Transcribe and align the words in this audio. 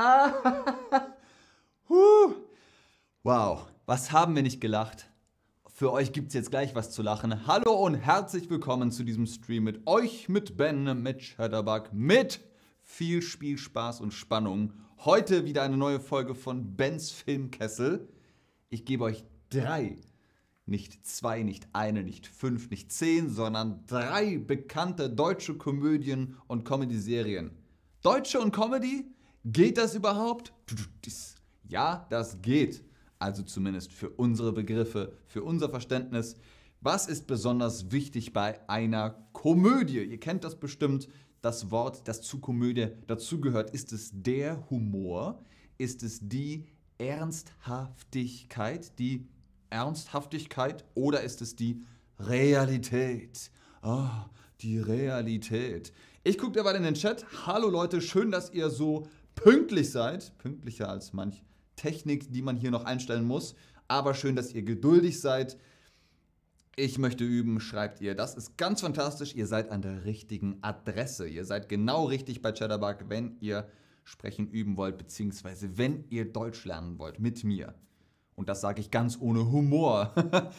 Ah. 0.00 0.32
Wow, 3.24 3.66
was 3.84 4.12
haben 4.12 4.36
wir 4.36 4.42
nicht 4.42 4.60
gelacht? 4.60 5.10
Für 5.66 5.90
euch 5.90 6.12
gibt 6.12 6.28
es 6.28 6.34
jetzt 6.34 6.50
gleich 6.50 6.76
was 6.76 6.92
zu 6.92 7.02
lachen. 7.02 7.48
Hallo 7.48 7.72
und 7.84 7.94
herzlich 7.96 8.48
willkommen 8.48 8.92
zu 8.92 9.02
diesem 9.02 9.26
Stream 9.26 9.64
mit 9.64 9.88
euch, 9.88 10.28
mit 10.28 10.56
Ben, 10.56 11.02
mit 11.02 11.22
Shadowbug, 11.22 11.92
mit 11.92 12.40
viel 12.80 13.22
Spielspaß 13.22 14.00
und 14.00 14.14
Spannung. 14.14 14.72
Heute 14.98 15.44
wieder 15.44 15.62
eine 15.62 15.76
neue 15.76 15.98
Folge 15.98 16.36
von 16.36 16.76
Bens 16.76 17.10
Filmkessel. 17.10 18.08
Ich 18.68 18.84
gebe 18.84 19.02
euch 19.02 19.24
drei, 19.50 19.96
nicht 20.64 21.04
zwei, 21.04 21.42
nicht 21.42 21.66
eine, 21.72 22.04
nicht 22.04 22.28
fünf, 22.28 22.70
nicht 22.70 22.92
zehn, 22.92 23.30
sondern 23.30 23.84
drei 23.86 24.38
bekannte 24.38 25.10
deutsche 25.10 25.54
Komödien 25.54 26.36
und 26.46 26.64
Comedy-Serien. 26.64 27.50
Deutsche 28.02 28.40
und 28.40 28.52
Comedy? 28.52 29.04
Geht 29.44 29.78
das 29.78 29.94
überhaupt? 29.94 30.52
Ja, 31.68 32.06
das 32.10 32.40
geht. 32.42 32.84
Also 33.18 33.42
zumindest 33.42 33.92
für 33.92 34.10
unsere 34.10 34.52
Begriffe, 34.52 35.12
für 35.26 35.42
unser 35.42 35.68
Verständnis. 35.68 36.36
Was 36.80 37.08
ist 37.08 37.26
besonders 37.26 37.90
wichtig 37.90 38.32
bei 38.32 38.60
einer 38.68 39.10
Komödie? 39.32 40.02
Ihr 40.02 40.20
kennt 40.20 40.44
das 40.44 40.58
bestimmt, 40.58 41.08
das 41.40 41.70
Wort, 41.70 42.06
das 42.06 42.22
zu 42.22 42.40
Komödie 42.40 42.88
dazugehört. 43.06 43.70
Ist 43.70 43.92
es 43.92 44.10
der 44.12 44.68
Humor? 44.70 45.44
Ist 45.78 46.02
es 46.02 46.20
die 46.22 46.66
Ernsthaftigkeit? 46.98 48.98
Die 48.98 49.28
Ernsthaftigkeit? 49.70 50.84
Oder 50.94 51.22
ist 51.22 51.42
es 51.42 51.56
die 51.56 51.82
Realität? 52.18 53.50
Oh, 53.82 54.08
die 54.60 54.78
Realität. 54.78 55.92
Ich 56.24 56.38
gucke 56.38 56.52
derweil 56.52 56.76
in 56.76 56.82
den 56.82 56.94
Chat. 56.94 57.24
Hallo 57.46 57.68
Leute, 57.68 58.00
schön, 58.00 58.30
dass 58.30 58.52
ihr 58.52 58.70
so 58.70 59.06
pünktlich 59.42 59.90
seid. 59.90 60.36
Pünktlicher 60.38 60.88
als 60.88 61.12
manch 61.12 61.42
Technik, 61.76 62.32
die 62.32 62.42
man 62.42 62.56
hier 62.56 62.70
noch 62.70 62.84
einstellen 62.84 63.24
muss. 63.24 63.54
Aber 63.86 64.14
schön, 64.14 64.36
dass 64.36 64.52
ihr 64.52 64.62
geduldig 64.62 65.20
seid. 65.20 65.56
Ich 66.76 66.98
möchte 66.98 67.24
üben, 67.24 67.60
schreibt 67.60 68.00
ihr. 68.00 68.14
Das 68.14 68.34
ist 68.34 68.56
ganz 68.56 68.82
fantastisch. 68.82 69.34
Ihr 69.34 69.46
seid 69.46 69.70
an 69.70 69.82
der 69.82 70.04
richtigen 70.04 70.58
Adresse. 70.62 71.26
Ihr 71.26 71.44
seid 71.44 71.68
genau 71.68 72.04
richtig 72.04 72.42
bei 72.42 72.52
Chatterbug, 72.52 73.08
wenn 73.08 73.36
ihr 73.40 73.68
sprechen 74.04 74.48
üben 74.48 74.76
wollt, 74.76 74.96
beziehungsweise 74.96 75.76
wenn 75.76 76.04
ihr 76.08 76.32
Deutsch 76.32 76.64
lernen 76.64 76.98
wollt 76.98 77.18
mit 77.18 77.44
mir. 77.44 77.74
Und 78.36 78.48
das 78.48 78.60
sage 78.60 78.80
ich 78.80 78.90
ganz 78.90 79.18
ohne 79.20 79.50
Humor. 79.50 80.14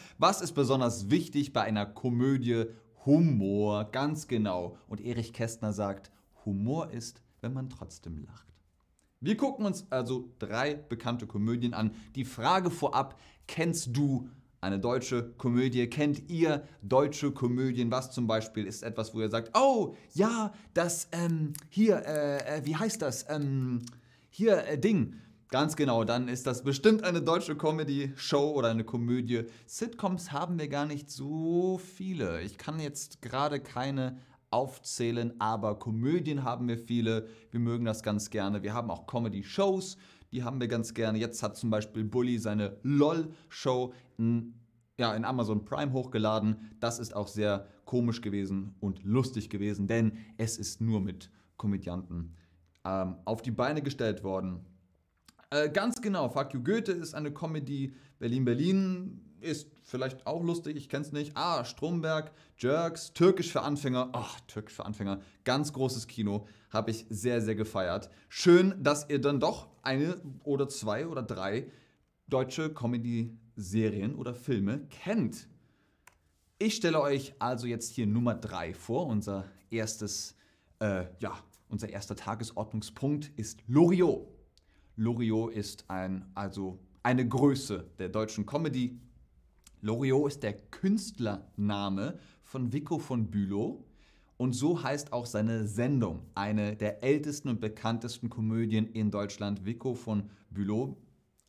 Was 0.17 0.41
ist 0.41 0.52
besonders 0.52 1.09
wichtig 1.09 1.53
bei 1.53 1.61
einer 1.61 1.86
Komödie? 1.86 2.66
Humor, 3.05 3.86
ganz 3.86 4.27
genau. 4.27 4.75
Und 4.88 4.99
Erich 4.99 5.31
Kästner 5.31 5.71
sagt, 5.71 6.11
Humor 6.43 6.91
ist, 6.91 7.21
wenn 7.39 7.53
man 7.53 7.69
trotzdem 7.69 8.17
lacht. 8.25 8.53
Wir 9.21 9.35
gucken 9.35 9.65
uns 9.65 9.85
also 9.89 10.29
drei 10.39 10.75
bekannte 10.75 11.27
Komödien 11.27 11.73
an. 11.73 11.91
Die 12.15 12.23
Frage 12.23 12.71
vorab, 12.71 13.19
kennst 13.47 13.89
du 13.97 14.29
eine 14.61 14.79
deutsche 14.79 15.33
Komödie? 15.37 15.87
Kennt 15.87 16.29
ihr 16.29 16.63
deutsche 16.81 17.31
Komödien? 17.31 17.91
Was 17.91 18.11
zum 18.11 18.27
Beispiel 18.27 18.65
ist 18.65 18.81
etwas, 18.81 19.13
wo 19.13 19.19
ihr 19.19 19.29
sagt, 19.29 19.57
oh 19.57 19.95
ja, 20.13 20.53
das 20.73 21.09
ähm, 21.11 21.51
hier, 21.67 21.97
äh, 22.05 22.59
äh, 22.59 22.65
wie 22.65 22.77
heißt 22.77 23.01
das? 23.01 23.25
Ähm, 23.29 23.81
hier, 24.29 24.65
äh, 24.65 24.79
Ding. 24.79 25.15
Ganz 25.49 25.75
genau, 25.75 26.03
dann 26.03 26.27
ist 26.27 26.45
das 26.47 26.63
bestimmt 26.63 27.03
eine 27.03 27.21
deutsche 27.21 27.57
Comedy-Show 27.57 28.51
oder 28.51 28.69
eine 28.69 28.83
Komödie. 28.83 29.45
Sitcoms 29.65 30.31
haben 30.31 30.59
wir 30.59 30.67
gar 30.69 30.85
nicht 30.85 31.09
so 31.09 31.77
viele. 31.79 32.41
Ich 32.43 32.57
kann 32.57 32.79
jetzt 32.79 33.21
gerade 33.21 33.59
keine 33.59 34.19
aufzählen, 34.52 35.33
aber 35.39 35.78
Komödien 35.78 36.44
haben 36.44 36.67
wir 36.67 36.78
viele. 36.78 37.28
Wir 37.52 37.59
mögen 37.59 37.86
das 37.86 38.03
ganz 38.03 38.30
gerne. 38.30 38.64
Wir 38.64 38.73
haben 38.73 38.89
auch 38.89 39.08
Comedy-Shows, 39.08 39.97
die 40.31 40.44
haben 40.44 40.59
wir 40.59 40.67
ganz 40.67 40.94
gerne. 40.94 41.17
Jetzt 41.17 41.44
hat 41.44 41.58
zum 41.58 41.69
Beispiel 41.69 42.03
Bully 42.03 42.38
seine 42.39 42.77
LOL-Show 42.83 43.94
in, 44.17 44.53
ja, 44.97 45.14
in 45.14 45.25
Amazon 45.25 45.66
Prime 45.66 45.94
hochgeladen. 45.94 46.71
Das 46.80 46.99
ist 46.99 47.15
auch 47.15 47.27
sehr 47.27 47.67
komisch 47.86 48.21
gewesen 48.21 48.76
und 48.80 49.04
lustig 49.04 49.49
gewesen, 49.49 49.88
denn 49.88 50.17
es 50.38 50.58
ist 50.58 50.82
nur 50.82 51.02
mit 51.02 51.32
Komödianten 51.58 52.36
ähm, 52.86 53.15
auf 53.26 53.42
die 53.42 53.52
Beine 53.52 53.82
gestellt 53.82 54.23
worden. 54.23 54.65
Äh, 55.52 55.70
ganz 55.70 56.02
genau, 56.02 56.30
Fuck 56.30 56.54
You 56.54 56.64
Goethe 56.64 56.92
ist 56.92 57.15
eine 57.15 57.33
Comedy. 57.33 57.95
Berlin 58.20 58.45
Berlin 58.45 59.28
ist 59.42 59.70
vielleicht 59.83 60.26
auch 60.27 60.44
lustig, 60.44 60.76
ich 60.77 60.89
kenne 60.89 61.05
es 61.05 61.11
nicht. 61.11 61.36
Ah, 61.36 61.64
Stromberg, 61.66 62.32
Jerks, 62.58 63.14
Türkisch 63.14 63.52
für 63.52 63.61
Anfänger. 63.61 64.10
Ach, 64.14 64.39
Türkisch 64.42 64.76
für 64.76 64.86
Anfänger. 64.86 65.22
Ganz 65.44 65.73
großes 65.73 66.08
Kino. 66.08 66.48
Habe 66.70 66.92
ich 66.92 67.05
sehr, 67.10 67.42
sehr 67.42 67.55
gefeiert. 67.55 68.10
Schön, 68.27 68.76
dass 68.82 69.10
ihr 69.10 69.20
dann 69.20 69.39
doch 69.39 69.67
eine 69.82 70.22
oder 70.44 70.67
zwei 70.67 71.08
oder 71.08 71.23
drei 71.23 71.72
deutsche 72.27 72.73
Comedy-Serien 72.73 74.16
oder 74.16 74.33
Filme 74.33 74.88
kennt. 74.89 75.48
Ich 76.60 76.76
stelle 76.76 77.02
euch 77.02 77.33
also 77.39 77.67
jetzt 77.67 77.94
hier 77.95 78.06
Nummer 78.06 78.36
drei 78.36 78.73
vor. 78.73 79.08
Unser 79.08 79.45
erstes, 79.70 80.36
äh, 80.80 81.06
ja, 81.20 81.38
unser 81.70 81.89
erster 81.89 82.16
Tagesordnungspunkt 82.16 83.32
ist 83.38 83.61
Loriot. 83.67 84.27
Loriot 84.95 85.54
ist 85.54 85.86
ein, 85.89 86.30
also 86.36 86.80
eine 87.04 87.27
Größe 87.27 87.89
der 87.98 88.10
deutschen 88.10 88.45
Comedy 88.45 89.00
Loriot 89.81 90.27
ist 90.27 90.43
der 90.43 90.53
Künstlername 90.53 92.19
von 92.43 92.73
Vico 92.73 92.99
von 92.99 93.29
Bülow 93.31 93.85
und 94.37 94.53
so 94.53 94.81
heißt 94.81 95.13
auch 95.13 95.25
seine 95.25 95.67
Sendung, 95.67 96.23
eine 96.35 96.75
der 96.75 97.03
ältesten 97.03 97.49
und 97.49 97.61
bekanntesten 97.61 98.29
Komödien 98.29 98.87
in 98.87 99.11
Deutschland. 99.11 99.65
Vico 99.65 99.93
von 99.93 100.29
Bülow 100.49 100.97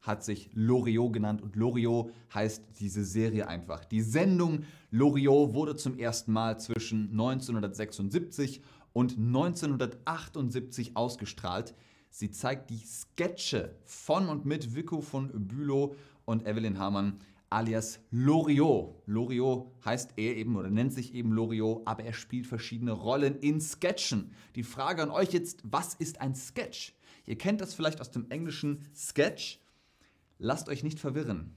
hat 0.01 0.25
sich 0.25 0.51
Loriot 0.55 1.13
genannt 1.13 1.43
und 1.43 1.57
Loriot 1.57 2.13
heißt 2.33 2.65
diese 2.79 3.05
Serie 3.05 3.49
einfach. 3.49 3.85
Die 3.85 4.01
Sendung 4.01 4.65
Loriot 4.91 5.55
wurde 5.55 5.77
zum 5.77 5.99
ersten 5.99 6.33
Mal 6.33 6.59
zwischen 6.59 7.11
1976 7.11 8.63
und 8.93 9.17
1978 9.19 10.97
ausgestrahlt. 10.97 11.75
Sie 12.11 12.31
zeigt 12.31 12.71
die 12.71 12.85
Sketche 12.85 13.77
von 13.85 14.29
und 14.29 14.47
mit 14.47 14.75
Vico 14.75 15.01
von 15.01 15.31
Bülow 15.47 15.95
und 16.25 16.47
Evelyn 16.47 16.79
Hamann 16.79 17.21
alias 17.51 18.01
Loriot. 18.11 19.03
Loriot 19.07 19.73
heißt 19.85 20.13
er 20.17 20.37
eben 20.37 20.57
oder 20.57 20.71
nennt 20.71 20.95
sich 20.95 21.15
eben 21.15 21.33
Loriot, 21.33 21.83
aber 21.85 22.05
er 22.05 22.13
spielt 22.13 22.47
verschiedene 22.47 22.93
Rollen 22.93 23.39
in 23.41 23.61
Sketchen. 23.61 24.33
Die 24.55 24.63
Frage 24.63 25.03
an 25.03 25.11
euch 25.11 25.33
jetzt, 25.33 25.61
was 25.65 25.95
ist 25.95 26.21
ein 26.21 26.35
Sketch? 26.35 26.95
Ihr 27.27 27.37
kennt 27.37 27.61
das 27.61 27.75
vielleicht 27.75 28.01
aus 28.01 28.11
dem 28.11 28.31
englischen 28.31 28.89
Sketch. 28.95 29.61
Lasst 30.39 30.69
euch 30.69 30.83
nicht 30.83 30.99
verwirren. 30.99 31.55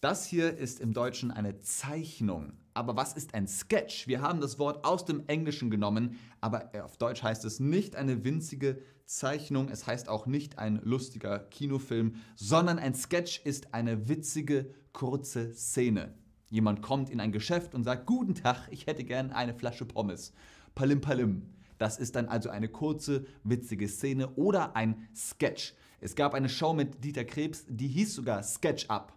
Das 0.00 0.24
hier 0.24 0.56
ist 0.56 0.80
im 0.80 0.94
Deutschen 0.94 1.30
eine 1.30 1.60
Zeichnung. 1.60 2.54
Aber 2.72 2.96
was 2.96 3.12
ist 3.14 3.34
ein 3.34 3.46
Sketch? 3.46 4.06
Wir 4.06 4.22
haben 4.22 4.40
das 4.40 4.58
Wort 4.58 4.84
aus 4.86 5.04
dem 5.04 5.24
Englischen 5.26 5.70
genommen, 5.70 6.18
aber 6.40 6.70
auf 6.82 6.96
Deutsch 6.96 7.22
heißt 7.22 7.44
es 7.44 7.60
nicht 7.60 7.96
eine 7.96 8.24
winzige 8.24 8.80
Zeichnung, 9.04 9.68
es 9.68 9.86
heißt 9.86 10.08
auch 10.08 10.26
nicht 10.26 10.58
ein 10.58 10.80
lustiger 10.84 11.40
Kinofilm, 11.40 12.14
sondern 12.36 12.78
ein 12.78 12.94
Sketch 12.94 13.40
ist 13.44 13.74
eine 13.74 14.08
witzige, 14.08 14.72
kurze 14.92 15.54
Szene. 15.54 16.14
Jemand 16.50 16.82
kommt 16.82 17.10
in 17.10 17.20
ein 17.20 17.32
Geschäft 17.32 17.74
und 17.74 17.84
sagt, 17.84 18.06
guten 18.06 18.34
Tag, 18.34 18.68
ich 18.70 18.86
hätte 18.86 19.04
gern 19.04 19.30
eine 19.30 19.54
Flasche 19.54 19.84
Pommes. 19.84 20.32
Palim 20.74 21.00
Palim. 21.00 21.42
Das 21.78 21.98
ist 21.98 22.16
dann 22.16 22.26
also 22.26 22.50
eine 22.50 22.68
kurze, 22.68 23.24
witzige 23.44 23.88
Szene 23.88 24.28
oder 24.34 24.76
ein 24.76 25.08
Sketch. 25.14 25.74
Es 26.00 26.14
gab 26.14 26.34
eine 26.34 26.48
Show 26.48 26.72
mit 26.72 27.04
Dieter 27.04 27.24
Krebs, 27.24 27.64
die 27.68 27.88
hieß 27.88 28.14
sogar 28.14 28.42
Sketch 28.42 28.86
Up. 28.88 29.14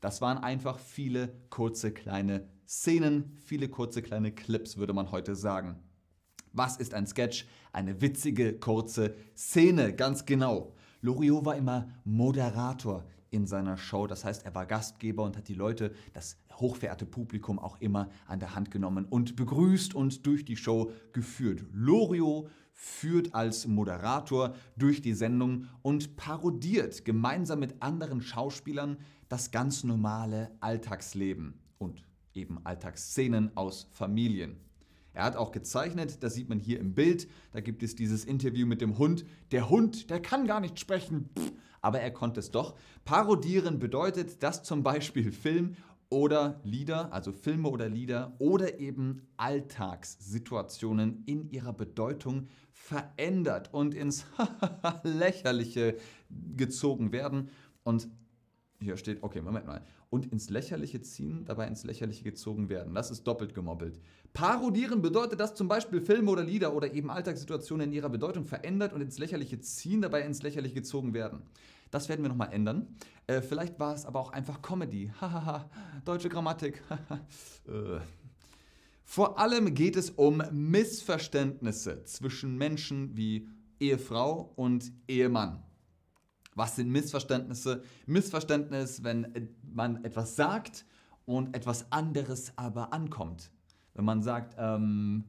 Das 0.00 0.20
waren 0.20 0.38
einfach 0.38 0.78
viele 0.78 1.34
kurze 1.48 1.90
kleine 1.90 2.46
Szenen, 2.68 3.36
viele 3.44 3.68
kurze 3.68 4.02
kleine 4.02 4.32
Clips, 4.32 4.76
würde 4.76 4.92
man 4.92 5.10
heute 5.10 5.34
sagen. 5.34 5.82
Was 6.52 6.76
ist 6.76 6.94
ein 6.94 7.06
Sketch? 7.06 7.46
Eine 7.72 8.00
witzige, 8.00 8.58
kurze 8.58 9.14
Szene, 9.36 9.94
ganz 9.94 10.26
genau. 10.26 10.74
Loriot 11.00 11.44
war 11.44 11.56
immer 11.56 11.88
Moderator 12.04 13.04
in 13.34 13.46
seiner 13.46 13.76
Show. 13.76 14.06
Das 14.06 14.24
heißt, 14.24 14.46
er 14.46 14.54
war 14.54 14.64
Gastgeber 14.64 15.24
und 15.24 15.36
hat 15.36 15.48
die 15.48 15.54
Leute, 15.54 15.92
das 16.12 16.38
hochverehrte 16.52 17.04
Publikum, 17.04 17.58
auch 17.58 17.80
immer 17.80 18.08
an 18.26 18.38
der 18.38 18.54
Hand 18.54 18.70
genommen 18.70 19.04
und 19.04 19.34
begrüßt 19.34 19.94
und 19.94 20.24
durch 20.24 20.44
die 20.44 20.56
Show 20.56 20.92
geführt. 21.12 21.64
Loriot 21.72 22.48
führt 22.72 23.34
als 23.34 23.66
Moderator 23.66 24.54
durch 24.76 25.02
die 25.02 25.14
Sendung 25.14 25.66
und 25.82 26.16
parodiert 26.16 27.04
gemeinsam 27.04 27.58
mit 27.58 27.82
anderen 27.82 28.20
Schauspielern 28.20 28.98
das 29.28 29.50
ganz 29.50 29.82
normale 29.82 30.52
Alltagsleben 30.60 31.54
und 31.78 32.06
eben 32.34 32.64
Alltagsszenen 32.64 33.56
aus 33.56 33.88
Familien. 33.92 34.56
Er 35.12 35.24
hat 35.24 35.36
auch 35.36 35.52
gezeichnet, 35.52 36.22
das 36.24 36.34
sieht 36.34 36.48
man 36.48 36.58
hier 36.58 36.80
im 36.80 36.94
Bild, 36.94 37.28
da 37.52 37.60
gibt 37.60 37.84
es 37.84 37.94
dieses 37.94 38.24
Interview 38.24 38.66
mit 38.66 38.80
dem 38.80 38.98
Hund. 38.98 39.24
Der 39.52 39.70
Hund, 39.70 40.10
der 40.10 40.20
kann 40.20 40.46
gar 40.46 40.60
nicht 40.60 40.80
sprechen, 40.80 41.30
aber 41.84 42.00
er 42.00 42.10
konnte 42.10 42.40
es 42.40 42.50
doch. 42.50 42.74
Parodieren 43.04 43.78
bedeutet, 43.78 44.42
dass 44.42 44.62
zum 44.62 44.82
Beispiel 44.82 45.30
Film 45.32 45.76
oder 46.08 46.60
Lieder, 46.64 47.12
also 47.12 47.32
Filme 47.32 47.68
oder 47.68 47.88
Lieder 47.88 48.34
oder 48.38 48.78
eben 48.80 49.26
Alltagssituationen 49.36 51.24
in 51.26 51.50
ihrer 51.50 51.74
Bedeutung 51.74 52.48
verändert 52.72 53.72
und 53.72 53.94
ins 53.94 54.24
Lächerliche 55.02 55.98
gezogen 56.56 57.12
werden. 57.12 57.50
Und 57.82 58.08
hier 58.80 58.96
steht, 58.96 59.22
okay, 59.22 59.42
Moment 59.42 59.66
mal. 59.66 59.82
Und 60.14 60.30
ins 60.30 60.48
Lächerliche 60.48 61.00
ziehen, 61.00 61.44
dabei 61.44 61.66
ins 61.66 61.82
Lächerliche 61.82 62.22
gezogen 62.22 62.68
werden. 62.68 62.94
Das 62.94 63.10
ist 63.10 63.24
doppelt 63.24 63.52
gemobbelt. 63.52 63.98
Parodieren 64.32 65.02
bedeutet, 65.02 65.40
dass 65.40 65.56
zum 65.56 65.66
Beispiel 65.66 66.00
Filme 66.00 66.30
oder 66.30 66.44
Lieder 66.44 66.72
oder 66.72 66.94
eben 66.94 67.10
Alltagssituationen 67.10 67.88
in 67.88 67.92
ihrer 67.92 68.10
Bedeutung 68.10 68.44
verändert 68.44 68.92
und 68.92 69.00
ins 69.00 69.18
Lächerliche 69.18 69.58
ziehen, 69.58 70.02
dabei 70.02 70.20
ins 70.20 70.40
Lächerliche 70.44 70.76
gezogen 70.76 71.14
werden. 71.14 71.42
Das 71.90 72.08
werden 72.08 72.22
wir 72.22 72.28
nochmal 72.28 72.52
ändern. 72.52 72.94
Äh, 73.26 73.42
vielleicht 73.42 73.80
war 73.80 73.92
es 73.92 74.06
aber 74.06 74.20
auch 74.20 74.30
einfach 74.30 74.62
Comedy. 74.62 75.10
Hahaha, 75.20 75.68
deutsche 76.04 76.28
Grammatik. 76.28 76.80
äh. 77.66 77.98
Vor 79.02 79.40
allem 79.40 79.74
geht 79.74 79.96
es 79.96 80.10
um 80.10 80.44
Missverständnisse 80.52 82.04
zwischen 82.04 82.56
Menschen 82.56 83.16
wie 83.16 83.48
Ehefrau 83.80 84.52
und 84.54 84.92
Ehemann. 85.08 85.64
Was 86.54 86.76
sind 86.76 86.90
Missverständnisse? 86.90 87.82
Missverständnis, 88.06 89.02
wenn 89.02 89.48
man 89.62 90.04
etwas 90.04 90.36
sagt 90.36 90.84
und 91.26 91.56
etwas 91.56 91.90
anderes 91.90 92.52
aber 92.56 92.92
ankommt. 92.92 93.50
Wenn 93.94 94.04
man 94.04 94.22
sagt, 94.22 94.56
ähm, 94.58 95.24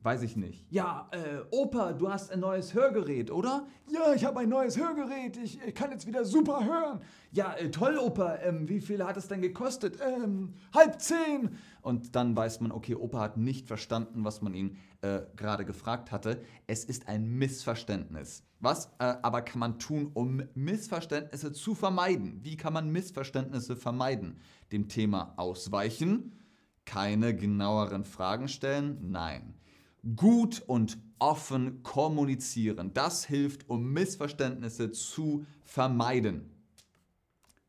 weiß 0.00 0.22
ich 0.22 0.36
nicht. 0.36 0.64
Ja, 0.70 1.08
äh, 1.10 1.40
Opa, 1.50 1.92
du 1.92 2.10
hast 2.10 2.30
ein 2.30 2.40
neues 2.40 2.72
Hörgerät, 2.72 3.30
oder? 3.30 3.66
Ja, 3.90 4.14
ich 4.14 4.24
habe 4.24 4.40
ein 4.40 4.48
neues 4.48 4.78
Hörgerät. 4.78 5.36
Ich, 5.36 5.60
ich, 5.60 5.74
kann 5.74 5.90
jetzt 5.90 6.06
wieder 6.06 6.24
super 6.24 6.64
hören. 6.64 7.00
Ja, 7.32 7.54
äh, 7.54 7.70
toll, 7.70 7.98
Opa. 7.98 8.36
Ähm, 8.36 8.68
wie 8.68 8.80
viel 8.80 9.04
hat 9.04 9.16
es 9.16 9.26
denn 9.26 9.42
gekostet? 9.42 9.98
Ähm, 10.00 10.54
halb 10.72 11.00
zehn. 11.00 11.56
Und 11.82 12.14
dann 12.14 12.36
weiß 12.36 12.60
man, 12.60 12.70
okay, 12.70 12.94
Opa 12.94 13.20
hat 13.20 13.36
nicht 13.36 13.66
verstanden, 13.66 14.24
was 14.24 14.40
man 14.40 14.54
ihn 14.54 14.78
äh, 15.00 15.22
gerade 15.34 15.64
gefragt 15.64 16.12
hatte. 16.12 16.42
Es 16.66 16.84
ist 16.84 17.08
ein 17.08 17.28
Missverständnis. 17.36 18.44
Was 18.60 18.86
äh, 18.98 19.14
aber 19.22 19.42
kann 19.42 19.58
man 19.58 19.78
tun, 19.80 20.10
um 20.14 20.42
Missverständnisse 20.54 21.52
zu 21.52 21.74
vermeiden? 21.74 22.38
Wie 22.42 22.56
kann 22.56 22.72
man 22.72 22.90
Missverständnisse 22.90 23.76
vermeiden? 23.76 24.38
Dem 24.70 24.88
Thema 24.88 25.34
ausweichen? 25.36 26.38
Keine 26.84 27.34
genaueren 27.34 28.04
Fragen 28.04 28.48
stellen? 28.48 28.98
Nein 29.10 29.57
gut 30.16 30.62
und 30.66 30.98
offen 31.18 31.82
kommunizieren. 31.82 32.92
Das 32.94 33.24
hilft, 33.24 33.68
um 33.68 33.92
Missverständnisse 33.92 34.92
zu 34.92 35.44
vermeiden. 35.64 36.50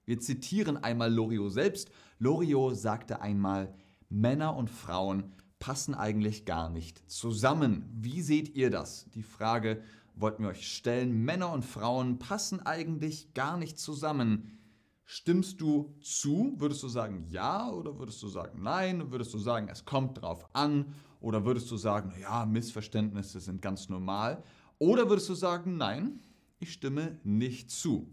Wir 0.06 0.20
zitieren 0.20 0.78
einmal 0.78 1.14
Loriot 1.14 1.52
selbst. 1.52 1.92
Loriot 2.20 2.78
sagte 2.78 3.22
einmal, 3.22 3.74
Männer 4.10 4.56
und 4.56 4.70
Frauen 4.70 5.32
passen 5.60 5.94
eigentlich 5.94 6.46
gar 6.46 6.70
nicht 6.70 7.10
zusammen. 7.12 7.86
Wie 7.94 8.22
seht 8.22 8.56
ihr 8.56 8.70
das? 8.70 9.10
Die 9.14 9.24
Frage 9.24 9.84
wollten 10.16 10.44
wir 10.44 10.50
euch 10.50 10.68
stellen. 10.68 11.24
Männer 11.24 11.52
und 11.52 11.64
Frauen 11.64 12.18
passen 12.18 12.66
eigentlich 12.66 13.34
gar 13.34 13.58
nicht 13.58 13.78
zusammen. 13.78 14.58
Stimmst 15.06 15.60
du 15.62 15.96
zu? 16.02 16.54
Würdest 16.58 16.84
du 16.84 16.88
sagen 16.88 17.26
ja 17.30 17.70
oder 17.72 17.98
würdest 17.98 18.22
du 18.22 18.28
sagen 18.28 18.62
nein? 18.62 19.12
Würdest 19.12 19.34
du 19.34 19.38
sagen, 19.38 19.68
es 19.70 19.86
kommt 19.86 20.22
drauf 20.22 20.48
an? 20.54 20.94
Oder 21.20 21.46
würdest 21.46 21.70
du 21.70 21.78
sagen, 21.78 22.14
ja, 22.22 22.46
Missverständnisse 22.46 23.40
sind 23.40 23.62
ganz 23.62 23.90
normal? 23.90 24.44
Oder 24.78 25.10
würdest 25.10 25.30
du 25.30 25.34
sagen, 25.34 25.78
nein, 25.78 26.20
ich 26.60 26.74
stimme 26.74 27.20
nicht 27.24 27.72
zu? 27.72 28.10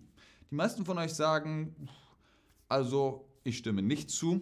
Die 0.50 0.54
meisten 0.54 0.84
von 0.84 0.98
euch 0.98 1.14
sagen, 1.14 1.88
also 2.68 3.28
ich 3.44 3.58
stimme 3.58 3.82
nicht 3.82 4.10
zu. 4.10 4.40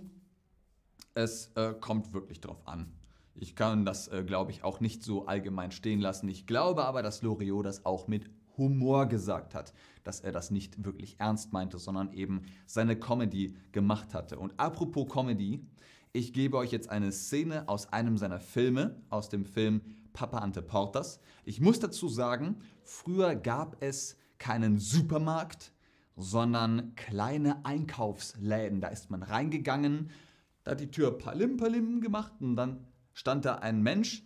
Es 1.15 1.53
äh, 1.55 1.75
kommt 1.75 2.13
wirklich 2.13 2.41
drauf 2.41 2.67
an. 2.67 2.93
Ich 3.35 3.55
kann 3.55 3.85
das, 3.85 4.09
äh, 4.09 4.25
glaube 4.25 4.51
ich, 4.51 4.65
auch 4.65 4.81
nicht 4.81 5.03
so 5.03 5.27
allgemein 5.27 5.71
stehen 5.71 6.01
lassen. 6.01 6.29
Ich 6.29 6.47
glaube 6.47 6.85
aber, 6.85 7.03
dass 7.03 7.23
Loriot 7.23 7.67
das 7.67 7.85
auch 7.85 8.09
mit 8.09 8.31
Humor 8.57 9.07
gesagt 9.07 9.55
hat, 9.55 9.73
dass 10.05 10.21
er 10.21 10.33
das 10.33 10.51
nicht 10.51 10.85
wirklich 10.85 11.17
ernst 11.19 11.53
meinte, 11.53 11.79
sondern 11.79 12.13
eben 12.13 12.43
seine 12.67 12.99
Comedy 12.99 13.57
gemacht 13.73 14.15
hatte. 14.15 14.39
Und 14.39 14.59
apropos 14.59 15.09
Comedy, 15.09 15.67
ich 16.15 16.33
gebe 16.33 16.57
euch 16.57 16.71
jetzt 16.71 16.89
eine 16.91 17.11
Szene 17.11 17.69
aus 17.69 17.93
einem 17.93 18.17
seiner 18.17 18.39
Filme, 18.39 19.03
aus 19.11 19.29
dem 19.29 19.45
Film 19.45 19.81
Papa 20.13 20.39
Ante 20.39 20.63
Portas. 20.63 21.19
Ich 21.45 21.61
muss 21.61 21.81
dazu 21.81 22.09
sagen, 22.09 22.61
früher 22.85 23.35
gab 23.35 23.83
es 23.83 24.17
keinen 24.39 24.79
Supermarkt, 24.79 25.73
sondern 26.15 26.95
kleine 26.95 27.65
Einkaufsläden. 27.65 28.81
Da 28.81 28.89
ist 28.89 29.11
man 29.11 29.25
reingegangen, 29.25 30.11
da 30.63 30.71
hat 30.71 30.81
die 30.81 30.91
Tür 30.93 31.19
Palim 31.19 31.57
Palim 31.57 32.01
gemacht 32.01 32.33
und 32.39 32.55
dann 32.55 32.87
stand 33.13 33.45
da 33.45 33.57
ein 33.57 33.83
Mensch 33.83 34.25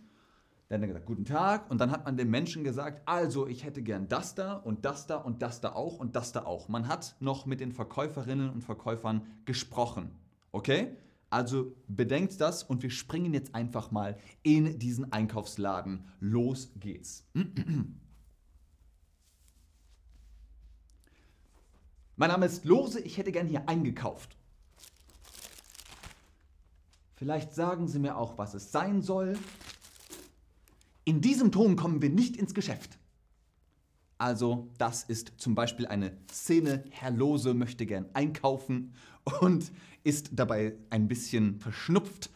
der 0.69 0.79
hat 0.79 0.85
gesagt, 0.85 1.07
guten 1.07 1.25
Tag. 1.25 1.71
Und 1.71 1.81
dann 1.81 1.89
hat 1.89 2.05
man 2.05 2.15
dem 2.15 2.29
Menschen 2.29 2.63
gesagt, 2.63 3.01
also 3.07 3.47
ich 3.47 3.63
hätte 3.63 3.81
gern 3.81 4.07
das 4.07 4.35
da 4.35 4.53
und 4.53 4.85
das 4.85 5.07
da 5.07 5.15
und 5.15 5.41
das 5.41 5.61
da 5.61 5.73
auch 5.73 5.97
und 5.97 6.15
das 6.15 6.31
da 6.31 6.45
auch. 6.45 6.67
Man 6.67 6.87
hat 6.87 7.15
noch 7.19 7.47
mit 7.47 7.59
den 7.59 7.71
Verkäuferinnen 7.71 8.51
und 8.51 8.63
Verkäufern 8.63 9.23
gesprochen. 9.45 10.11
Okay? 10.51 10.95
Also 11.29 11.75
bedenkt 11.87 12.41
das 12.41 12.63
und 12.63 12.81
wir 12.81 12.89
springen 12.89 13.33
jetzt 13.33 13.53
einfach 13.53 13.91
mal 13.91 14.17
in 14.41 14.79
diesen 14.79 15.11
Einkaufsladen. 15.11 16.05
Los 16.19 16.71
geht's. 16.79 17.27
Mein 22.15 22.29
Name 22.29 22.47
ist 22.47 22.65
Lose, 22.65 22.99
ich 22.99 23.17
hätte 23.17 23.31
gern 23.31 23.47
hier 23.47 23.69
eingekauft. 23.69 24.35
Vielleicht 27.15 27.53
sagen 27.53 27.87
Sie 27.87 27.99
mir 27.99 28.17
auch, 28.17 28.37
was 28.37 28.53
es 28.55 28.71
sein 28.71 29.01
soll. 29.01 29.37
In 31.05 31.21
diesem 31.21 31.51
Ton 31.51 31.75
kommen 31.75 32.01
wir 32.01 32.09
nicht 32.09 32.37
ins 32.37 32.53
Geschäft. 32.53 32.97
Also, 34.19 34.67
das 34.77 35.03
ist 35.03 35.31
zum 35.37 35.55
Beispiel 35.55 35.87
eine 35.87 36.11
Szene, 36.29 36.83
Herr 36.89 37.09
Lose 37.09 37.53
möchte 37.53 37.85
gern 37.85 38.05
einkaufen 38.13 38.93
und 39.39 39.71
ist 40.03 40.31
dabei 40.33 40.75
ein 40.89 41.07
bisschen 41.07 41.57
verschnupft. 41.61 42.29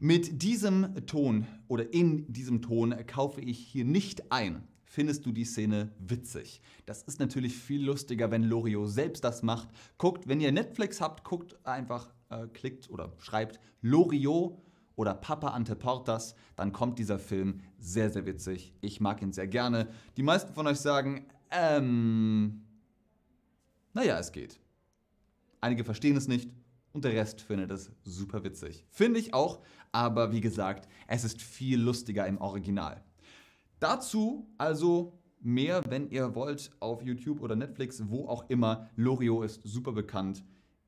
Mit 0.00 0.42
diesem 0.42 0.94
Ton 1.06 1.46
oder 1.68 1.92
in 1.92 2.32
diesem 2.32 2.62
Ton 2.62 2.94
kaufe 3.06 3.42
ich 3.42 3.58
hier 3.58 3.84
nicht 3.84 4.32
ein. 4.32 4.66
Findest 4.84 5.26
du 5.26 5.32
die 5.32 5.44
Szene 5.44 5.92
witzig? 5.98 6.62
Das 6.86 7.02
ist 7.02 7.20
natürlich 7.20 7.54
viel 7.54 7.84
lustiger, 7.84 8.30
wenn 8.30 8.44
Loriot 8.44 8.88
selbst 8.88 9.22
das 9.22 9.42
macht. 9.42 9.68
Guckt, 9.98 10.28
wenn 10.28 10.40
ihr 10.40 10.50
Netflix 10.50 10.98
habt, 10.98 11.24
guckt 11.24 11.54
einfach, 11.66 12.10
äh, 12.30 12.46
klickt 12.46 12.88
oder 12.88 13.12
schreibt 13.18 13.60
Loriot 13.82 14.56
oder 14.98 15.14
Papa 15.14 15.50
Ante 15.50 15.76
Portas, 15.76 16.34
dann 16.56 16.72
kommt 16.72 16.98
dieser 16.98 17.20
Film 17.20 17.60
sehr, 17.78 18.10
sehr 18.10 18.26
witzig. 18.26 18.74
Ich 18.80 19.00
mag 19.00 19.22
ihn 19.22 19.32
sehr 19.32 19.46
gerne. 19.46 19.86
Die 20.16 20.24
meisten 20.24 20.52
von 20.54 20.66
euch 20.66 20.80
sagen, 20.80 21.28
ähm, 21.52 22.64
naja, 23.94 24.18
es 24.18 24.32
geht. 24.32 24.58
Einige 25.60 25.84
verstehen 25.84 26.16
es 26.16 26.26
nicht 26.26 26.50
und 26.92 27.04
der 27.04 27.12
Rest 27.12 27.40
findet 27.40 27.70
es 27.70 27.92
super 28.02 28.42
witzig. 28.42 28.84
Finde 28.90 29.20
ich 29.20 29.34
auch, 29.34 29.60
aber 29.92 30.32
wie 30.32 30.40
gesagt, 30.40 30.88
es 31.06 31.22
ist 31.22 31.42
viel 31.42 31.80
lustiger 31.80 32.26
im 32.26 32.38
Original. 32.38 33.00
Dazu 33.78 34.50
also 34.58 35.16
mehr, 35.38 35.80
wenn 35.88 36.10
ihr 36.10 36.34
wollt, 36.34 36.72
auf 36.80 37.04
YouTube 37.04 37.40
oder 37.40 37.54
Netflix, 37.54 38.02
wo 38.08 38.26
auch 38.26 38.50
immer. 38.50 38.88
Loriot 38.96 39.44
ist 39.44 39.60
super 39.62 39.92
bekannt 39.92 40.44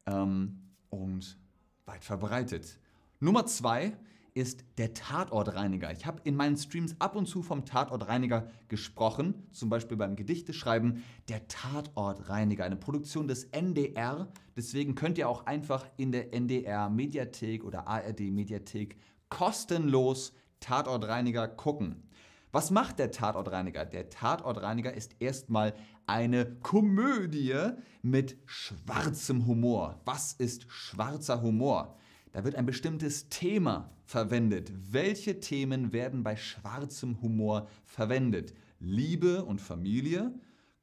ähm, 0.07 0.62
und 0.88 1.38
weit 1.87 2.02
verbreitet. 2.02 2.81
Nummer 3.23 3.45
zwei 3.45 3.99
ist 4.33 4.65
der 4.79 4.95
Tatortreiniger. 4.95 5.93
Ich 5.93 6.07
habe 6.07 6.23
in 6.25 6.37
meinen 6.37 6.57
Streams 6.57 6.97
ab 7.00 7.17
und 7.17 7.27
zu 7.27 7.43
vom 7.43 7.67
Tatortreiniger 7.67 8.49
gesprochen, 8.69 9.47
zum 9.53 9.69
Beispiel 9.69 9.99
beim 9.99 10.17
Gedichteschreiben. 10.17 11.05
Der 11.29 11.47
Tatortreiniger, 11.47 12.65
eine 12.65 12.77
Produktion 12.77 13.29
des 13.29 13.45
NDR. 13.45 14.33
Deswegen 14.57 14.95
könnt 14.95 15.19
ihr 15.19 15.29
auch 15.29 15.45
einfach 15.45 15.87
in 15.99 16.12
der 16.12 16.33
NDR 16.33 16.89
Mediathek 16.89 17.62
oder 17.62 17.87
ARD 17.87 18.21
Mediathek 18.21 18.97
kostenlos 19.29 20.33
Tatortreiniger 20.61 21.47
gucken. 21.47 22.09
Was 22.53 22.71
macht 22.71 22.99
der 22.99 23.11
Tatortreiniger? 23.11 23.85
Der 23.85 24.09
Tatortreiniger 24.09 24.95
ist 24.95 25.17
erstmal 25.21 25.75
eine 26.07 26.47
Komödie 26.61 27.55
mit 28.00 28.39
schwarzem 28.47 29.47
Humor. 29.47 30.00
Was 30.07 30.33
ist 30.33 30.65
schwarzer 30.73 31.43
Humor? 31.43 31.99
Da 32.32 32.44
wird 32.44 32.54
ein 32.54 32.66
bestimmtes 32.66 33.28
Thema 33.28 33.90
verwendet. 34.04 34.72
Welche 34.92 35.40
Themen 35.40 35.92
werden 35.92 36.22
bei 36.22 36.37
schwarzem 36.37 37.20
Humor 37.22 37.68
verwendet? 37.84 38.54
Liebe 38.78 39.44
und 39.44 39.60
Familie, 39.60 40.32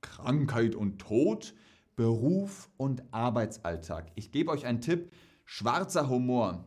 Krankheit 0.01 0.75
und 0.75 0.99
Tod, 0.99 1.55
Beruf 1.95 2.69
und 2.77 3.03
Arbeitsalltag. 3.11 4.11
Ich 4.15 4.31
gebe 4.31 4.51
euch 4.51 4.65
einen 4.65 4.81
Tipp. 4.81 5.11
Schwarzer 5.45 6.09
Humor. 6.09 6.65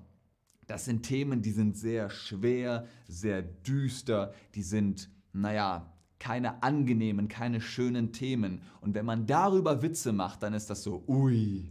Das 0.67 0.87
sind 0.87 1.03
Themen, 1.03 1.43
die 1.43 1.53
sind 1.53 1.77
sehr 1.77 2.09
schwer, 2.09 2.87
sehr 3.07 3.43
düster, 3.43 4.33
die 4.55 4.63
sind, 4.63 5.11
naja, 5.33 5.93
keine 6.19 6.63
angenehmen, 6.63 7.29
keine 7.29 7.61
schönen 7.61 8.13
Themen. 8.13 8.63
Und 8.81 8.95
wenn 8.95 9.05
man 9.05 9.27
darüber 9.27 9.83
Witze 9.83 10.13
macht, 10.13 10.43
dann 10.43 10.55
ist 10.55 10.71
das 10.71 10.83
so, 10.83 11.05
ui, 11.07 11.71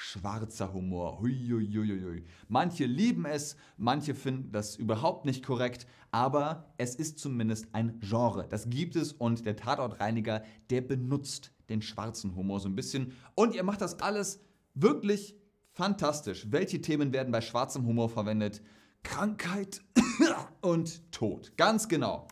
schwarzer 0.00 0.72
Humor. 0.72 1.20
Huiuiuiui. 1.20 2.24
Manche 2.48 2.86
lieben 2.86 3.26
es, 3.26 3.56
manche 3.76 4.14
finden 4.14 4.50
das 4.50 4.76
überhaupt 4.76 5.26
nicht 5.26 5.44
korrekt, 5.44 5.86
aber 6.10 6.72
es 6.78 6.94
ist 6.94 7.18
zumindest 7.18 7.68
ein 7.72 8.00
Genre. 8.00 8.46
Das 8.48 8.70
gibt 8.70 8.96
es 8.96 9.12
und 9.12 9.44
der 9.44 9.56
Tatortreiniger, 9.56 10.42
der 10.70 10.80
benutzt 10.80 11.52
den 11.68 11.82
schwarzen 11.82 12.34
Humor 12.34 12.60
so 12.60 12.68
ein 12.70 12.76
bisschen. 12.76 13.12
Und 13.34 13.54
ihr 13.54 13.62
macht 13.62 13.82
das 13.82 14.00
alles 14.00 14.40
wirklich 14.72 15.36
fantastisch. 15.72 16.46
Welche 16.50 16.80
Themen 16.80 17.12
werden 17.12 17.30
bei 17.30 17.42
schwarzem 17.42 17.84
Humor 17.84 18.08
verwendet? 18.08 18.62
Krankheit 19.02 19.82
und 20.62 21.12
Tod. 21.12 21.58
Ganz 21.58 21.88
genau. 21.88 22.26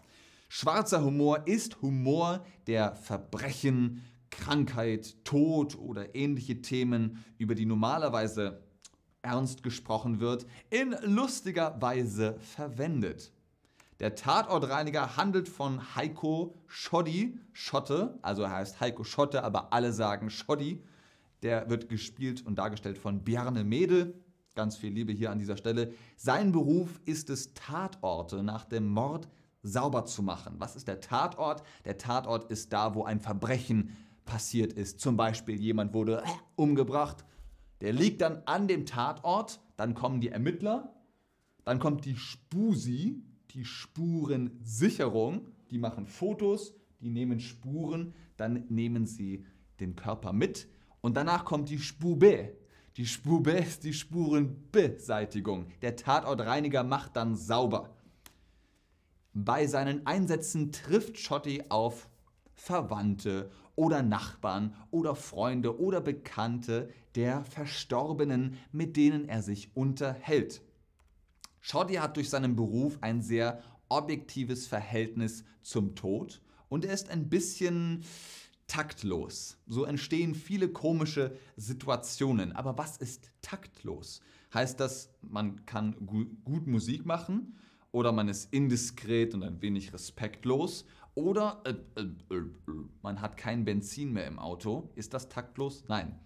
Schwarzer 0.49 1.05
Humor 1.05 1.47
ist 1.47 1.83
Humor, 1.83 2.47
der 2.67 2.97
Verbrechen, 2.97 4.03
Krankheit, 4.39 5.17
Tod 5.25 5.77
oder 5.77 6.15
ähnliche 6.15 6.63
Themen, 6.63 7.25
über 7.39 7.55
die 7.55 7.67
normalerweise 7.67 8.63
ernst 9.23 9.63
gesprochen 9.63 10.21
wird, 10.21 10.47
in 10.71 10.95
lustiger 11.03 11.81
Weise 11.81 12.39
verwendet. 12.41 13.33
Der 14.01 14.15
Tatortreiniger 14.15 15.17
handelt 15.17 15.49
von 15.49 15.97
Heiko 15.97 16.55
Schoddy, 16.69 17.39
Schotte, 17.53 18.19
also 18.23 18.43
er 18.43 18.53
heißt 18.53 18.81
Heiko 18.81 19.03
Schotte, 19.03 19.43
aber 19.43 19.73
alle 19.73 19.93
sagen 19.93 20.31
Schoddy. 20.31 20.83
Der 21.43 21.69
wird 21.69 21.89
gespielt 21.89 22.47
und 22.47 22.57
dargestellt 22.57 22.97
von 22.97 23.25
Bjarne 23.25 23.65
Mädel. 23.65 24.15
Ganz 24.55 24.77
viel 24.77 24.93
Liebe 24.93 25.13
hier 25.13 25.31
an 25.31 25.39
dieser 25.39 25.57
Stelle. 25.57 25.93
Sein 26.17 26.53
Beruf 26.53 27.01
ist 27.05 27.29
es, 27.31 27.55
Tatorte 27.55 28.43
nach 28.43 28.65
dem 28.65 28.89
Mord 28.89 29.29
sauber 29.63 30.05
zu 30.05 30.23
machen. 30.23 30.55
Was 30.59 30.77
ist 30.77 30.89
der 30.89 31.01
Tatort? 31.01 31.63
Der 31.85 31.99
Tatort 31.99 32.51
ist 32.51 32.73
da, 32.73 32.95
wo 32.95 33.05
ein 33.05 33.21
Verbrechen 33.21 33.97
passiert 34.29 34.73
ist. 34.75 35.01
Zum 35.01 35.17
Beispiel 35.17 35.61
jemand 35.61 35.95
wurde 35.95 36.23
umgebracht. 36.55 37.25
Der 37.81 37.93
liegt 37.93 38.21
dann 38.21 38.43
an 38.45 38.69
dem 38.69 38.87
Tatort. 38.87 39.61
Dann 39.77 39.95
kommen 39.95 40.21
die 40.21 40.29
Ermittler. 40.29 40.95
Dann 41.65 41.79
kommt 41.81 42.05
die 42.05 42.17
Spusi, 42.17 43.25
die 43.51 43.65
Spurensicherung. 43.65 45.49
Die 45.71 45.79
machen 45.79 46.07
Fotos, 46.07 46.75
die 47.01 47.11
nehmen 47.11 47.41
Spuren, 47.41 48.15
dann 48.37 48.65
nehmen 48.69 49.07
sie 49.07 49.45
den 49.81 49.97
Körper 49.97 50.33
mit. 50.33 50.69
Und 51.01 51.17
danach 51.17 51.45
kommt 51.45 51.69
die 51.69 51.79
Spube. 51.79 52.57
Die 52.97 53.07
Spube 53.07 53.53
ist 53.53 53.85
die 53.85 53.93
Spurenbeseitigung. 53.93 55.67
Der 55.83 55.97
Tatortreiniger 55.97 56.85
macht 56.85 57.17
dann 57.17 57.37
sauber. 57.37 57.97
Bei 59.35 59.67
seinen 59.67 60.07
Einsätzen 60.07 60.73
trifft 60.73 61.19
Schotti 61.19 61.65
auf 61.69 62.09
Verwandte 62.55 63.51
oder 63.79 64.03
Nachbarn 64.03 64.75
oder 64.91 65.15
Freunde 65.15 65.81
oder 65.81 66.01
Bekannte 66.01 66.91
der 67.15 67.45
Verstorbenen, 67.45 68.59
mit 68.73 68.97
denen 68.97 69.29
er 69.29 69.41
sich 69.41 69.71
unterhält. 69.77 70.63
Schotti 71.61 71.95
hat 71.95 72.17
durch 72.17 72.29
seinen 72.29 72.57
Beruf 72.57 72.99
ein 73.03 73.23
sehr 73.23 73.63
objektives 73.89 74.67
Verhältnis 74.67 75.45
zum 75.63 75.95
Tod 75.95 76.43
und 76.69 76.85
er 76.85 76.93
ist 76.93 77.09
ein 77.09 77.29
bisschen 77.29 78.03
taktlos. 78.67 79.59
So 79.69 79.85
entstehen 79.85 80.35
viele 80.35 80.69
komische 80.69 81.37
Situationen. 81.57 82.53
Aber 82.53 82.77
was 82.79 82.97
ist 82.97 83.31
taktlos? 83.43 84.21
Heißt 84.53 84.81
das, 84.81 85.11
man 85.23 85.65
kann 85.67 85.95
gut 86.05 86.67
Musik 86.67 87.07
machen 87.07 87.57
oder 87.93 88.11
man 88.11 88.29
ist 88.29 88.53
indiskret 88.53 89.35
und 89.35 89.45
ein 89.45 89.63
wenig 89.63 89.93
respektlos 89.93 90.85
oder 91.19 91.61
äh, 91.65 91.75
äh, 92.01 92.37
äh, 92.37 92.45
man 93.03 93.21
hat 93.21 93.37
kein 93.37 93.65
Benzin 93.65 94.13
mehr 94.13 94.29
im 94.29 94.39
Auto. 94.39 94.93
Ist 94.95 95.15
das 95.15 95.29
taktlos? 95.29 95.83
Nein. 95.89 96.17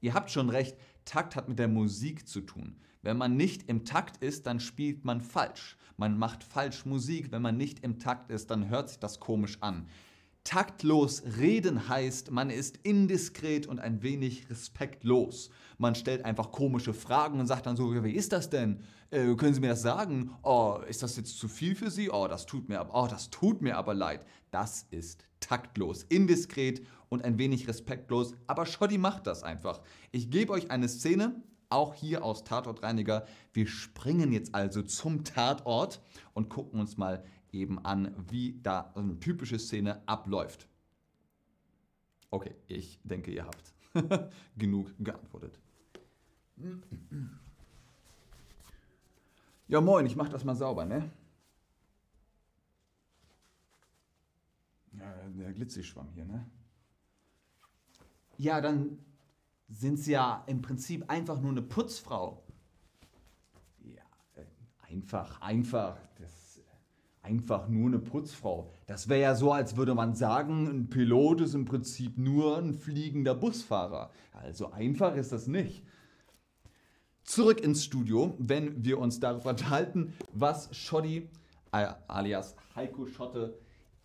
Ihr 0.00 0.14
habt 0.14 0.30
schon 0.30 0.48
recht, 0.48 0.78
Takt 1.04 1.36
hat 1.36 1.50
mit 1.50 1.58
der 1.58 1.68
Musik 1.68 2.26
zu 2.26 2.40
tun. 2.40 2.76
Wenn 3.02 3.18
man 3.18 3.36
nicht 3.36 3.68
im 3.68 3.84
Takt 3.84 4.22
ist, 4.22 4.46
dann 4.46 4.58
spielt 4.58 5.04
man 5.04 5.20
falsch. 5.20 5.76
Man 5.98 6.16
macht 6.16 6.42
falsch 6.42 6.86
Musik. 6.86 7.30
Wenn 7.32 7.42
man 7.42 7.58
nicht 7.58 7.80
im 7.80 7.98
Takt 7.98 8.30
ist, 8.30 8.50
dann 8.50 8.70
hört 8.70 8.88
sich 8.88 8.98
das 8.98 9.20
komisch 9.20 9.58
an. 9.60 9.86
Taktlos 10.44 11.22
reden 11.38 11.88
heißt, 11.88 12.30
man 12.30 12.50
ist 12.50 12.78
indiskret 12.78 13.66
und 13.66 13.78
ein 13.78 14.02
wenig 14.02 14.48
respektlos. 14.48 15.50
Man 15.78 15.94
stellt 15.94 16.24
einfach 16.24 16.50
komische 16.50 16.94
Fragen 16.94 17.40
und 17.40 17.46
sagt 17.46 17.66
dann 17.66 17.76
so, 17.76 18.02
wie 18.02 18.12
ist 18.12 18.32
das 18.32 18.48
denn? 18.50 18.80
Äh, 19.10 19.34
können 19.34 19.54
Sie 19.54 19.60
mir 19.60 19.68
das 19.68 19.82
sagen? 19.82 20.30
Oh, 20.42 20.78
ist 20.88 21.02
das 21.02 21.16
jetzt 21.16 21.38
zu 21.38 21.46
viel 21.46 21.74
für 21.74 21.90
Sie? 21.90 22.10
Oh, 22.10 22.26
das 22.26 22.46
tut 22.46 22.68
mir 22.68 22.80
aber, 22.80 23.02
oh, 23.02 23.06
das 23.06 23.30
tut 23.30 23.60
mir 23.60 23.76
aber 23.76 23.94
leid. 23.94 24.24
Das 24.50 24.86
ist 24.90 25.26
taktlos, 25.40 26.04
indiskret 26.04 26.86
und 27.08 27.24
ein 27.24 27.38
wenig 27.38 27.68
respektlos. 27.68 28.34
Aber 28.46 28.66
Shoddy 28.66 28.98
macht 28.98 29.26
das 29.26 29.42
einfach. 29.42 29.80
Ich 30.10 30.30
gebe 30.30 30.52
euch 30.52 30.70
eine 30.70 30.88
Szene, 30.88 31.42
auch 31.68 31.94
hier 31.94 32.24
aus 32.24 32.44
Tatortreiniger. 32.44 33.26
Wir 33.52 33.66
springen 33.66 34.32
jetzt 34.32 34.54
also 34.54 34.82
zum 34.82 35.24
Tatort 35.24 36.00
und 36.34 36.48
gucken 36.48 36.80
uns 36.80 36.96
mal 36.96 37.24
eben 37.52 37.84
an, 37.84 38.14
wie 38.28 38.60
da 38.62 38.92
eine 38.94 39.18
typische 39.18 39.58
Szene 39.58 40.06
abläuft. 40.06 40.68
Okay, 42.30 42.54
ich 42.68 43.00
denke, 43.02 43.32
ihr 43.32 43.44
habt 43.44 43.74
genug 44.56 44.92
geantwortet. 44.98 45.58
Ja, 49.66 49.80
moin, 49.80 50.06
ich 50.06 50.16
mach 50.16 50.28
das 50.28 50.44
mal 50.44 50.54
sauber, 50.54 50.84
ne? 50.84 51.10
Ja, 54.92 55.14
der 55.28 55.52
Glitzerschwamm 55.52 56.10
hier, 56.12 56.24
ne? 56.24 56.44
Ja, 58.36 58.60
dann 58.60 58.98
sind 59.68 59.98
sie 59.98 60.12
ja 60.12 60.44
im 60.46 60.62
Prinzip 60.62 61.08
einfach 61.08 61.40
nur 61.40 61.50
eine 61.50 61.62
Putzfrau. 61.62 62.42
Ja, 63.80 64.02
äh, 64.34 64.44
einfach, 64.92 65.40
einfach. 65.40 65.98
Das 66.18 66.49
einfach 67.30 67.68
nur 67.68 67.86
eine 67.86 68.00
Putzfrau. 68.00 68.72
Das 68.86 69.08
wäre 69.08 69.20
ja 69.20 69.34
so, 69.36 69.52
als 69.52 69.76
würde 69.76 69.94
man 69.94 70.14
sagen, 70.14 70.66
ein 70.66 70.90
Pilot 70.90 71.42
ist 71.42 71.54
im 71.54 71.64
Prinzip 71.64 72.18
nur 72.18 72.58
ein 72.58 72.74
fliegender 72.74 73.36
Busfahrer. 73.36 74.10
Also 74.32 74.72
einfach 74.72 75.14
ist 75.14 75.30
das 75.30 75.46
nicht. 75.46 75.84
Zurück 77.22 77.60
ins 77.60 77.84
Studio, 77.84 78.34
wenn 78.38 78.84
wir 78.84 78.98
uns 78.98 79.20
darüber 79.20 79.50
unterhalten, 79.50 80.12
was 80.32 80.74
Schoddy, 80.76 81.28
äh, 81.72 81.86
alias 82.08 82.56
Heiko 82.74 83.06
Schotte, 83.06 83.56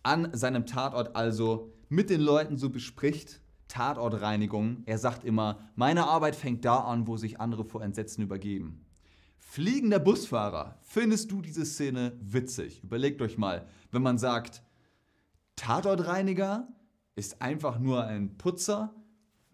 an 0.04 0.28
seinem 0.32 0.64
Tatort 0.64 1.16
also 1.16 1.72
mit 1.88 2.10
den 2.10 2.20
Leuten 2.20 2.56
so 2.56 2.70
bespricht. 2.70 3.40
Tatortreinigung. 3.66 4.84
Er 4.86 4.98
sagt 4.98 5.24
immer, 5.24 5.58
meine 5.74 6.06
Arbeit 6.06 6.36
fängt 6.36 6.64
da 6.64 6.76
an, 6.78 7.08
wo 7.08 7.16
sich 7.16 7.40
andere 7.40 7.64
vor 7.64 7.82
Entsetzen 7.82 8.22
übergeben. 8.22 8.85
Fliegender 9.38 9.98
Busfahrer. 9.98 10.78
Findest 10.82 11.30
du 11.30 11.42
diese 11.42 11.64
Szene 11.64 12.12
witzig? 12.20 12.82
Überlegt 12.82 13.22
euch 13.22 13.38
mal, 13.38 13.66
wenn 13.90 14.02
man 14.02 14.18
sagt, 14.18 14.62
Tatortreiniger 15.56 16.68
ist 17.14 17.40
einfach 17.40 17.78
nur 17.78 18.04
ein 18.04 18.36
Putzer. 18.36 18.94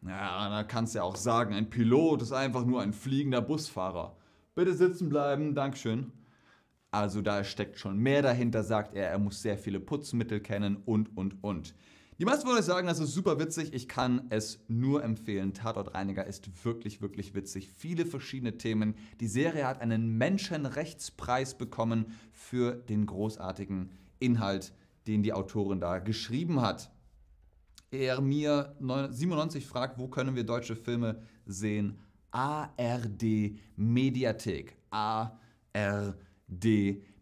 Ja, 0.05 0.49
da 0.49 0.65
kannst 0.65 0.95
du 0.95 0.99
ja 0.99 1.05
auch 1.05 1.17
sagen, 1.17 1.55
ein 1.55 1.71
Pilot 1.71 2.23
ist 2.23 2.33
einfach 2.33 2.65
nur 2.65 2.83
ein 2.83 2.93
fliegender 2.93 3.41
Busfahrer. 3.41 4.17
Bitte 4.55 4.75
sitzen 4.75 5.09
bleiben, 5.09 5.55
Dankeschön. 5.55 6.13
Also 6.91 7.23
da 7.23 7.43
steckt 7.43 7.79
schon 7.79 7.99
mehr 7.99 8.21
dahinter, 8.21 8.65
sagt 8.65 8.95
er, 8.95 9.09
er 9.09 9.19
muss 9.19 9.41
sehr 9.41 9.57
viele 9.57 9.81
Putzmittel 9.81 10.41
kennen 10.41 10.77
und, 10.85 11.17
und, 11.17 11.43
und. 11.43 11.75
Die 12.19 12.27
meisten 12.27 12.47
wollen 12.47 12.63
sagen, 12.63 12.87
das 12.87 13.01
ist 13.01 13.15
super 13.15 13.39
witzig. 13.41 13.73
Ich 13.73 13.89
kann 13.89 14.27
es 14.29 14.61
nur 14.69 15.03
empfehlen. 15.03 15.55
Tatortreiniger 15.55 16.27
ist 16.27 16.65
wirklich, 16.65 17.01
wirklich 17.01 17.35
witzig. 17.35 17.69
Viele 17.69 18.05
verschiedene 18.05 18.59
Themen. 18.59 18.95
Die 19.21 19.29
Serie 19.29 19.67
hat 19.67 19.81
einen 19.81 20.19
Menschenrechtspreis 20.19 21.57
bekommen 21.57 22.13
für 22.31 22.73
den 22.75 23.07
großartigen 23.07 23.91
Inhalt, 24.19 24.75
den 25.07 25.23
die 25.23 25.33
Autorin 25.33 25.81
da 25.81 25.99
geschrieben 25.99 26.61
hat. 26.61 26.93
Er 27.91 28.21
mir 28.21 28.77
97 28.79 29.67
fragt, 29.67 29.99
wo 29.99 30.09
können 30.09 30.37
wir 30.37 30.45
deutsche 30.45 30.77
Filme 30.77 31.23
sehen? 31.47 31.99
ARD 32.31 33.59
Mediathek. 33.77 34.77
ARD 34.91 35.33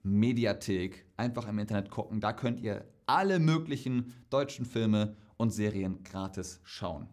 Mediathek. 0.02 1.06
Einfach 1.16 1.48
im 1.48 1.58
Internet 1.58 1.90
gucken. 1.90 2.20
Da 2.20 2.32
könnt 2.32 2.60
ihr 2.60 2.84
alle 3.10 3.40
möglichen 3.40 4.14
deutschen 4.30 4.64
Filme 4.64 5.16
und 5.36 5.50
Serien 5.50 6.04
gratis 6.04 6.60
schauen. 6.62 7.08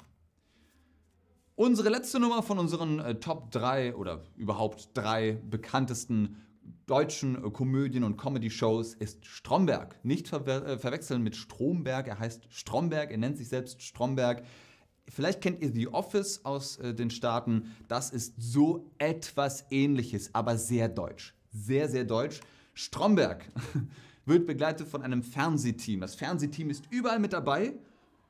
Unsere 1.55 1.89
letzte 1.89 2.19
Nummer 2.19 2.43
von 2.43 2.59
unseren 2.59 2.99
äh, 2.99 3.15
Top 3.15 3.49
3 3.49 3.95
oder 3.95 4.23
überhaupt 4.35 4.89
drei 4.93 5.41
bekanntesten 5.49 6.37
deutschen 6.85 7.43
äh, 7.43 7.49
Komödien 7.49 8.03
und 8.03 8.15
Comedy-Shows 8.15 8.93
ist 8.93 9.25
Stromberg. 9.25 9.97
Nicht 10.03 10.27
verwe 10.27 10.63
äh, 10.65 10.77
verwechseln 10.77 11.23
mit 11.23 11.35
Stromberg, 11.35 12.07
er 12.07 12.19
heißt 12.19 12.45
Stromberg, 12.51 13.09
er 13.09 13.17
nennt 13.17 13.39
sich 13.39 13.49
selbst 13.49 13.81
Stromberg. 13.81 14.43
Vielleicht 15.09 15.41
kennt 15.41 15.63
ihr 15.63 15.73
The 15.73 15.87
Office 15.87 16.45
aus 16.45 16.77
äh, 16.77 16.93
den 16.93 17.09
Staaten. 17.09 17.75
Das 17.87 18.11
ist 18.11 18.35
so 18.37 18.91
etwas 18.99 19.65
ähnliches, 19.71 20.35
aber 20.35 20.57
sehr 20.59 20.89
deutsch. 20.89 21.33
Sehr, 21.49 21.89
sehr 21.89 22.03
deutsch. 22.03 22.41
Stromberg 22.75 23.49
wird 24.27 24.45
begleitet 24.45 24.87
von 24.87 25.01
einem 25.01 25.23
Fernsehteam. 25.23 26.01
Das 26.01 26.15
Fernsehteam 26.15 26.69
ist 26.69 26.85
überall 26.91 27.19
mit 27.19 27.33
dabei 27.33 27.73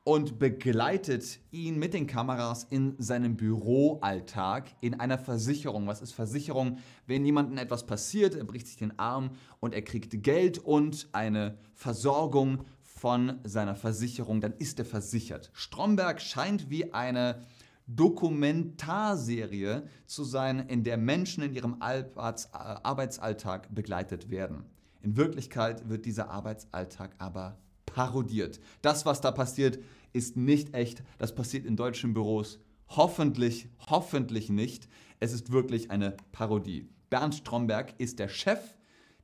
und 0.03 0.39
begleitet 0.39 1.39
ihn 1.51 1.79
mit 1.79 1.93
den 1.93 2.07
Kameras 2.07 2.65
in 2.69 2.95
seinem 2.97 3.35
Büroalltag 3.35 4.69
in 4.79 4.99
einer 4.99 5.17
Versicherung. 5.17 5.87
Was 5.87 6.01
ist 6.01 6.13
Versicherung? 6.13 6.77
Wenn 7.07 7.25
jemandem 7.25 7.57
etwas 7.57 7.85
passiert, 7.85 8.35
er 8.35 8.45
bricht 8.45 8.67
sich 8.67 8.77
den 8.77 8.97
Arm 8.97 9.31
und 9.59 9.73
er 9.73 9.81
kriegt 9.81 10.23
Geld 10.23 10.59
und 10.59 11.09
eine 11.11 11.57
Versorgung 11.73 12.63
von 12.83 13.39
seiner 13.43 13.75
Versicherung, 13.75 14.39
dann 14.39 14.53
ist 14.53 14.79
er 14.79 14.85
versichert. 14.85 15.51
Stromberg 15.53 16.21
scheint 16.21 16.69
wie 16.69 16.93
eine 16.93 17.41
Dokumentarserie 17.87 19.87
zu 20.05 20.23
sein, 20.23 20.59
in 20.59 20.83
der 20.83 20.97
Menschen 20.97 21.43
in 21.43 21.53
ihrem 21.53 21.81
Arbeitsalltag 21.81 23.73
begleitet 23.73 24.29
werden. 24.29 24.65
In 25.01 25.17
Wirklichkeit 25.17 25.89
wird 25.89 26.05
dieser 26.05 26.29
Arbeitsalltag 26.29 27.15
aber 27.17 27.57
parodiert. 27.85 28.59
Das, 28.81 29.05
was 29.05 29.21
da 29.21 29.31
passiert, 29.31 29.79
ist 30.13 30.37
nicht 30.37 30.73
echt. 30.73 31.03
Das 31.17 31.35
passiert 31.35 31.65
in 31.65 31.75
deutschen 31.75 32.13
Büros 32.13 32.59
hoffentlich, 32.89 33.69
hoffentlich 33.89 34.49
nicht. 34.49 34.87
Es 35.19 35.33
ist 35.33 35.51
wirklich 35.51 35.91
eine 35.91 36.15
Parodie. 36.31 36.89
Bernd 37.09 37.35
Stromberg 37.35 37.93
ist 37.97 38.19
der 38.19 38.29
Chef 38.29 38.59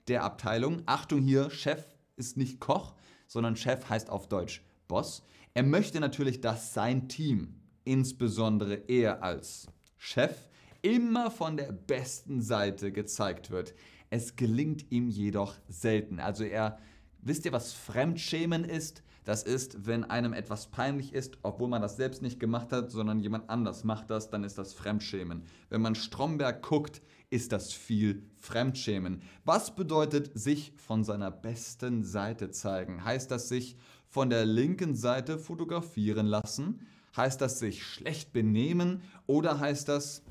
der 0.08 0.24
Abteilung. 0.24 0.82
Achtung 0.86 1.22
hier, 1.22 1.50
Chef 1.50 1.86
ist 2.16 2.38
nicht 2.38 2.60
Koch, 2.60 2.94
sondern 3.28 3.56
Chef 3.56 3.90
heißt 3.90 4.10
auf 4.10 4.28
Deutsch 4.28 4.64
Boss. 4.88 5.24
Er 5.54 5.64
möchte 5.64 6.00
natürlich, 6.00 6.42
dass 6.42 6.74
sein 6.74 7.08
Team, 7.08 7.56
insbesondere 7.84 8.76
er 8.88 9.24
als 9.24 9.68
Chef, 9.98 10.50
immer 10.82 11.32
von 11.32 11.58
der 11.58 11.72
besten 11.72 12.42
Seite 12.42 12.92
gezeigt 12.92 13.52
wird. 13.52 13.74
Es 14.14 14.36
gelingt 14.36 14.92
ihm 14.92 15.10
jedoch 15.10 15.56
selten. 15.68 16.20
Also 16.20 16.44
er, 16.44 16.78
wisst 17.24 17.46
ihr, 17.46 17.52
was 17.52 17.74
Fremdschämen 17.74 18.64
ist? 18.64 19.02
Das 19.24 19.42
ist, 19.42 19.88
wenn 19.88 20.04
einem 20.04 20.34
etwas 20.34 20.68
peinlich 20.68 21.14
ist, 21.14 21.40
obwohl 21.42 21.68
man 21.68 21.82
das 21.82 21.96
selbst 21.96 22.22
nicht 22.22 22.40
gemacht 22.40 22.72
hat, 22.72 22.92
sondern 22.92 23.20
jemand 23.22 23.50
anders 23.50 23.84
macht 23.84 24.12
das, 24.12 24.30
dann 24.30 24.44
ist 24.44 24.60
das 24.60 24.76
Fremdschämen. 24.76 25.48
Wenn 25.70 25.82
man 25.82 25.96
Stromberg 25.96 26.62
guckt, 26.62 27.02
ist 27.32 27.54
das 27.54 27.74
viel 27.74 28.22
Fremdschämen. 28.38 29.24
Was 29.46 29.74
bedeutet 29.74 30.30
sich 30.38 30.74
von 30.76 31.04
seiner 31.04 31.32
besten 31.32 32.04
Seite 32.04 32.52
zeigen? 32.52 33.04
Heißt 33.04 33.32
das 33.32 33.50
sich 33.50 33.78
von 34.08 34.30
der 34.30 34.46
linken 34.46 34.94
Seite 34.94 35.40
fotografieren 35.40 36.28
lassen? 36.28 36.86
Heißt 37.18 37.42
das 37.42 37.58
sich 37.58 37.84
schlecht 37.84 38.32
benehmen 38.32 39.02
oder 39.26 39.60
heißt 39.60 39.90
das 39.90 40.22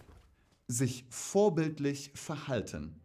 sich 0.68 1.04
vorbildlich 1.10 2.12
verhalten? 2.14 3.01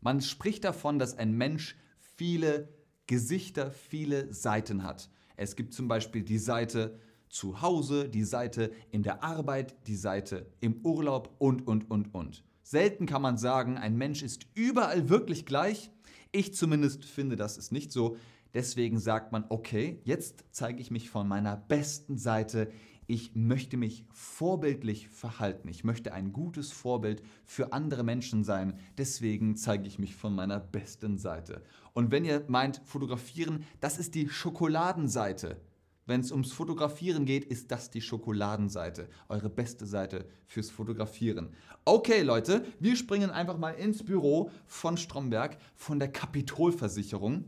Man 0.00 0.20
spricht 0.20 0.64
davon, 0.64 0.98
dass 0.98 1.16
ein 1.16 1.32
Mensch 1.32 1.76
viele 1.98 2.68
Gesichter, 3.06 3.70
viele 3.70 4.32
Seiten 4.32 4.82
hat. 4.82 5.10
Es 5.36 5.56
gibt 5.56 5.72
zum 5.72 5.88
Beispiel 5.88 6.22
die 6.22 6.38
Seite 6.38 6.98
zu 7.28 7.60
Hause, 7.60 8.08
die 8.08 8.24
Seite 8.24 8.72
in 8.90 9.02
der 9.02 9.22
Arbeit, 9.22 9.76
die 9.86 9.96
Seite 9.96 10.46
im 10.60 10.84
Urlaub 10.84 11.34
und, 11.38 11.66
und, 11.66 11.90
und, 11.90 12.14
und. 12.14 12.44
Selten 12.62 13.06
kann 13.06 13.22
man 13.22 13.38
sagen, 13.38 13.78
ein 13.78 13.96
Mensch 13.96 14.22
ist 14.22 14.46
überall 14.54 15.08
wirklich 15.08 15.46
gleich. 15.46 15.90
Ich 16.32 16.54
zumindest 16.54 17.04
finde, 17.04 17.36
das 17.36 17.56
ist 17.56 17.72
nicht 17.72 17.92
so. 17.92 18.16
Deswegen 18.54 18.98
sagt 18.98 19.32
man, 19.32 19.44
okay, 19.48 20.00
jetzt 20.04 20.44
zeige 20.50 20.80
ich 20.80 20.90
mich 20.90 21.10
von 21.10 21.28
meiner 21.28 21.56
besten 21.56 22.18
Seite 22.18 22.70
ich 23.08 23.34
möchte 23.34 23.78
mich 23.78 24.04
vorbildlich 24.12 25.08
verhalten. 25.08 25.66
Ich 25.68 25.82
möchte 25.82 26.12
ein 26.12 26.30
gutes 26.30 26.72
Vorbild 26.72 27.22
für 27.46 27.72
andere 27.72 28.04
Menschen 28.04 28.44
sein. 28.44 28.78
Deswegen 28.98 29.56
zeige 29.56 29.86
ich 29.86 29.98
mich 29.98 30.14
von 30.14 30.34
meiner 30.34 30.60
besten 30.60 31.16
Seite. 31.16 31.62
Und 31.94 32.10
wenn 32.10 32.26
ihr 32.26 32.44
meint, 32.48 32.82
fotografieren, 32.84 33.64
das 33.80 33.98
ist 33.98 34.14
die 34.14 34.28
Schokoladenseite. 34.28 35.56
Wenn 36.04 36.20
es 36.20 36.32
ums 36.32 36.52
Fotografieren 36.52 37.24
geht, 37.24 37.46
ist 37.46 37.70
das 37.70 37.90
die 37.90 38.02
Schokoladenseite, 38.02 39.08
eure 39.28 39.48
beste 39.48 39.86
Seite 39.86 40.26
fürs 40.46 40.68
Fotografieren. 40.68 41.54
Okay, 41.86 42.20
Leute, 42.20 42.66
wir 42.78 42.94
springen 42.94 43.30
einfach 43.30 43.56
mal 43.56 43.70
ins 43.70 44.02
Büro 44.02 44.50
von 44.66 44.98
Stromberg, 44.98 45.56
von 45.74 45.98
der 45.98 46.12
Kapitolversicherung 46.12 47.46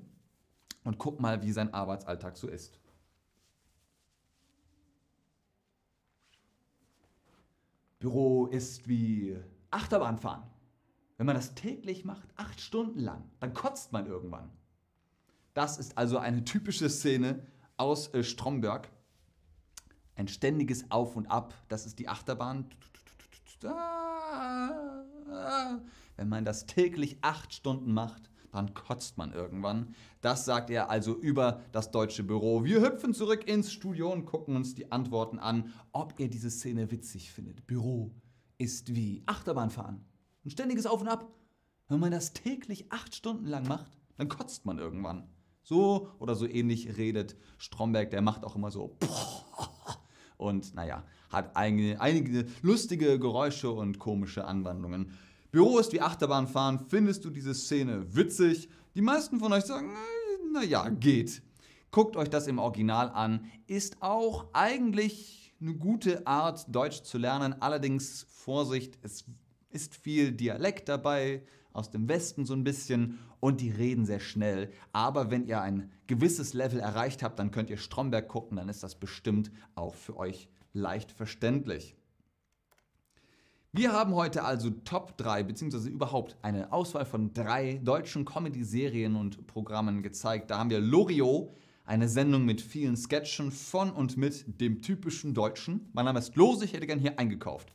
und 0.85 0.97
gucken 0.97 1.21
mal, 1.21 1.43
wie 1.43 1.53
sein 1.53 1.75
Arbeitsalltag 1.75 2.39
so 2.39 2.49
ist. 2.49 2.80
Büro 8.01 8.47
ist 8.47 8.89
wie 8.89 9.37
Achterbahnfahren. 9.71 10.43
Wenn 11.19 11.27
man 11.27 11.37
das 11.37 11.55
täglich 11.55 12.07
macht, 12.07 12.29
acht 12.35 12.59
Stunden 12.61 12.99
lang, 12.99 13.31
dann 13.41 13.53
kotzt 13.53 13.93
man 13.93 14.07
irgendwann. 14.07 14.51
Das 15.53 15.79
ist 15.79 15.99
also 15.99 16.17
eine 16.17 16.45
typische 16.45 16.89
Szene 16.89 17.47
aus 17.77 18.13
äh, 18.15 18.25
Stromberg. 18.25 18.91
Ein 20.17 20.29
ständiges 20.29 20.91
Auf 20.91 21.15
und 21.15 21.27
Ab, 21.27 21.53
das 21.69 21.85
ist 21.85 21.99
die 21.99 22.09
Achterbahn. 22.09 22.71
Wenn 26.17 26.29
man 26.29 26.47
das 26.47 26.65
täglich 26.65 27.19
acht 27.21 27.53
Stunden 27.53 27.93
macht, 27.93 28.31
dann 28.53 28.75
kotzt 28.75 29.19
man 29.19 29.33
irgendwann. 29.33 29.95
Das 30.21 30.45
sagt 30.45 30.71
er 30.71 30.91
also 30.91 31.17
über 31.17 31.63
das 31.73 31.91
deutsche 31.91 32.23
Büro. 32.23 32.65
Wir 32.65 32.83
hüpfen 32.83 33.15
zurück 33.15 33.47
ins 33.49 33.73
Studio 33.73 34.13
und 34.13 34.25
gucken 34.25 34.57
uns 34.57 34.75
die 34.75 34.91
Antworten 34.93 35.39
an, 35.39 35.73
ob 35.93 36.19
ihr 36.19 36.29
diese 36.29 36.51
Szene 36.51 36.91
witzig 36.91 37.33
findet. 37.33 37.67
Büro 37.67 38.13
ist 38.59 38.95
wie 38.95 39.23
Achterbahnfahren. 39.27 40.05
Ein 40.45 40.51
ständiges 40.51 40.87
Auf 40.87 41.01
und 41.01 41.09
Ab. 41.09 41.29
Wenn 41.89 42.01
man 42.01 42.13
das 42.13 42.33
täglich 42.33 42.93
acht 42.93 43.15
Stunden 43.15 43.47
lang 43.47 43.67
macht, 43.67 43.99
dann 44.17 44.29
kotzt 44.29 44.65
man 44.65 44.79
irgendwann. 44.79 45.29
So 45.63 46.11
oder 46.19 46.35
so 46.35 46.47
ähnlich 46.47 46.97
redet 46.97 47.37
Stromberg, 47.59 48.11
der 48.11 48.23
macht 48.23 48.45
auch 48.45 48.57
immer 48.57 48.71
so. 48.71 48.97
Und 50.37 50.75
naja, 50.75 51.05
hat 51.31 51.55
einige, 51.55 52.01
einige 52.01 52.47
lustige 52.63 53.19
Geräusche 53.19 53.71
und 53.71 53.99
komische 53.99 54.47
Anwandlungen. 54.47 55.13
Büro 55.51 55.79
ist 55.79 55.93
wie 55.93 56.01
Achterbahnfahren. 56.01 56.87
Findest 56.89 57.25
du 57.25 57.31
diese 57.31 57.55
Szene 57.55 58.15
witzig? 58.15 58.69
Die 58.95 59.03
meisten 59.03 59.41
von 59.41 59.53
euch 59.53 59.65
sagen, 59.65 59.93
naja, 60.53 60.89
geht. 60.89 61.43
Guckt 61.91 62.17
euch 62.17 62.31
das 62.31 62.47
im 62.47 62.59
Original 62.59 63.11
an. 63.11 63.51
Ist 63.67 64.01
auch 64.01 64.47
eigentlich 64.53 65.53
eine 65.61 65.75
gute 65.75 66.27
Art, 66.27 66.67
Deutsch 66.69 67.03
zu 67.03 67.19
lernen. 67.19 67.61
Allerdings, 67.61 68.27
Vorsicht, 68.31 68.99
es 69.03 69.25
ist 69.71 69.97
viel 69.97 70.33
Dialekt 70.33 70.89
dabei, 70.89 71.43
aus 71.73 71.91
dem 71.91 72.09
Westen 72.09 72.45
so 72.45 72.55
ein 72.55 72.65
bisschen 72.65 73.19
und 73.41 73.61
die 73.61 73.71
reden 73.71 74.05
sehr 74.07 74.21
schnell. 74.21 74.73
Aber 74.93 75.31
wenn 75.31 75.47
ihr 75.47 75.61
ein 75.61 75.91
gewisses 76.07 76.55
Level 76.55 76.79
erreicht 76.79 77.23
habt, 77.23 77.39
dann 77.39 77.51
könnt 77.51 77.71
ihr 77.71 77.77
Stromberg 77.77 78.29
gucken, 78.29 78.57
dann 78.57 78.69
ist 78.69 78.83
das 78.83 78.95
bestimmt 78.95 79.51
auch 79.75 79.95
für 79.95 80.17
euch 80.17 80.49
leicht 80.73 81.11
verständlich. 81.13 81.97
Wir 83.73 83.93
haben 83.93 84.17
heute 84.17 84.43
also 84.43 84.71
Top 84.71 85.17
3 85.17 85.45
beziehungsweise 85.45 85.89
überhaupt 85.91 86.37
eine 86.43 86.73
Auswahl 86.73 87.05
von 87.05 87.33
drei 87.33 87.81
deutschen 87.85 88.25
Comedy-Serien 88.25 89.15
und 89.15 89.47
Programmen 89.47 90.03
gezeigt. 90.03 90.51
Da 90.51 90.59
haben 90.59 90.71
wir 90.71 90.81
Loriot, 90.81 91.55
eine 91.85 92.09
Sendung 92.09 92.45
mit 92.45 92.61
vielen 92.61 92.97
Sketchen 92.97 93.53
von 93.53 93.93
und 93.93 94.17
mit 94.17 94.61
dem 94.61 94.83
typischen 94.83 95.35
Deutschen. 95.35 95.89
Mein 95.93 96.05
Name 96.05 96.19
ist 96.19 96.35
Lose, 96.35 96.65
ich 96.65 96.73
hätte 96.73 96.89
gern 96.89 96.99
hier 96.99 97.17
eingekauft. 97.21 97.73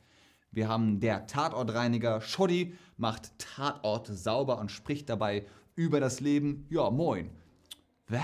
Wir 0.52 0.68
haben 0.68 1.00
der 1.00 1.26
Tatortreiniger 1.26 2.20
Schoddy, 2.20 2.74
macht 2.98 3.38
Tatort 3.38 4.06
sauber 4.06 4.58
und 4.58 4.70
spricht 4.70 5.08
dabei 5.08 5.46
über 5.76 5.98
das 5.98 6.20
Leben. 6.20 6.66
Ja, 6.68 6.90
moin. 6.90 7.30
Wäh? 8.06 8.20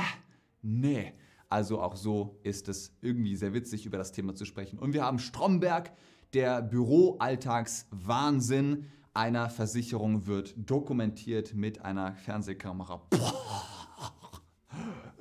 Nee. 0.60 1.14
Also 1.48 1.80
auch 1.80 1.96
so 1.96 2.38
ist 2.42 2.68
es 2.68 2.94
irgendwie 3.00 3.36
sehr 3.36 3.54
witzig, 3.54 3.86
über 3.86 3.96
das 3.96 4.12
Thema 4.12 4.34
zu 4.34 4.44
sprechen. 4.44 4.78
Und 4.78 4.92
wir 4.92 5.04
haben 5.04 5.18
Stromberg, 5.18 5.92
der 6.34 6.60
Büroalltagswahnsinn 6.62 8.86
einer 9.14 9.50
Versicherung 9.50 10.26
wird 10.26 10.54
dokumentiert 10.56 11.54
mit 11.54 11.84
einer 11.84 12.14
Fernsehkamera. 12.14 13.02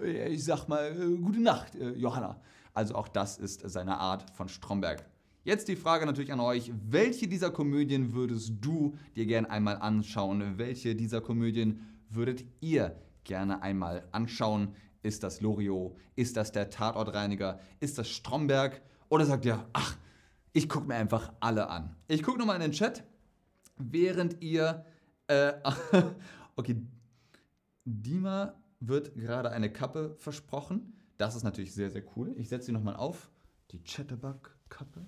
Ich 0.04 0.46
sag 0.46 0.68
mal, 0.68 1.00
äh, 1.00 1.16
gute 1.18 1.42
Nacht, 1.42 1.76
äh, 1.76 1.92
Johanna. 1.92 2.42
Also 2.74 2.96
auch 2.96 3.08
das 3.08 3.38
ist 3.38 3.62
seine 3.70 4.00
Art 4.00 4.32
von 4.32 4.50
Stromberg. 4.50 5.06
Jetzt 5.44 5.68
die 5.68 5.76
Frage 5.76 6.06
natürlich 6.06 6.32
an 6.32 6.40
euch, 6.40 6.72
welche 6.90 7.28
dieser 7.28 7.52
Komödien 7.52 8.14
würdest 8.14 8.54
du 8.62 8.96
dir 9.16 9.26
gerne 9.26 9.50
einmal 9.50 9.78
anschauen? 9.78 10.58
Welche 10.58 10.96
dieser 10.96 11.20
Komödien 11.20 11.82
würdet 12.10 12.46
ihr 12.62 12.96
gerne 13.24 13.62
einmal 13.62 14.08
anschauen? 14.12 14.76
Ist 15.04 15.24
das 15.24 15.42
Loriot? 15.42 15.96
Ist 16.16 16.38
das 16.38 16.52
der 16.52 16.70
Tatortreiniger? 16.70 17.60
Ist 17.80 17.98
das 17.98 18.10
Stromberg? 18.10 18.82
Oder 19.10 19.26
sagt 19.26 19.46
ihr, 19.46 19.68
ach, 19.74 19.98
ich 20.54 20.68
gucke 20.70 20.88
mir 20.88 20.96
einfach 20.96 21.34
alle 21.40 21.70
an. 21.70 21.96
Ich 22.08 22.24
gucke 22.24 22.40
nochmal 22.40 22.56
in 22.58 22.62
den 22.62 22.72
Chat, 22.72 23.04
während 23.78 24.42
ihr. 24.42 24.86
Äh, 25.28 25.54
okay, 26.56 26.76
Dima 27.86 28.56
wird 28.80 29.16
gerade 29.16 29.52
eine 29.52 29.72
Kappe 29.72 30.16
versprochen. 30.18 30.94
Das 31.18 31.36
ist 31.36 31.44
natürlich 31.44 31.74
sehr, 31.74 31.90
sehr 31.90 32.04
cool. 32.16 32.34
Ich 32.38 32.50
setze 32.50 32.68
sie 32.68 32.72
nochmal 32.72 32.96
auf. 32.96 33.30
Die 33.72 33.84
Chatterbug-Kappe. 33.84 35.06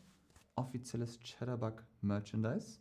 Offizielles 0.56 1.20
Chatterbug-Merchandise. 1.20 2.80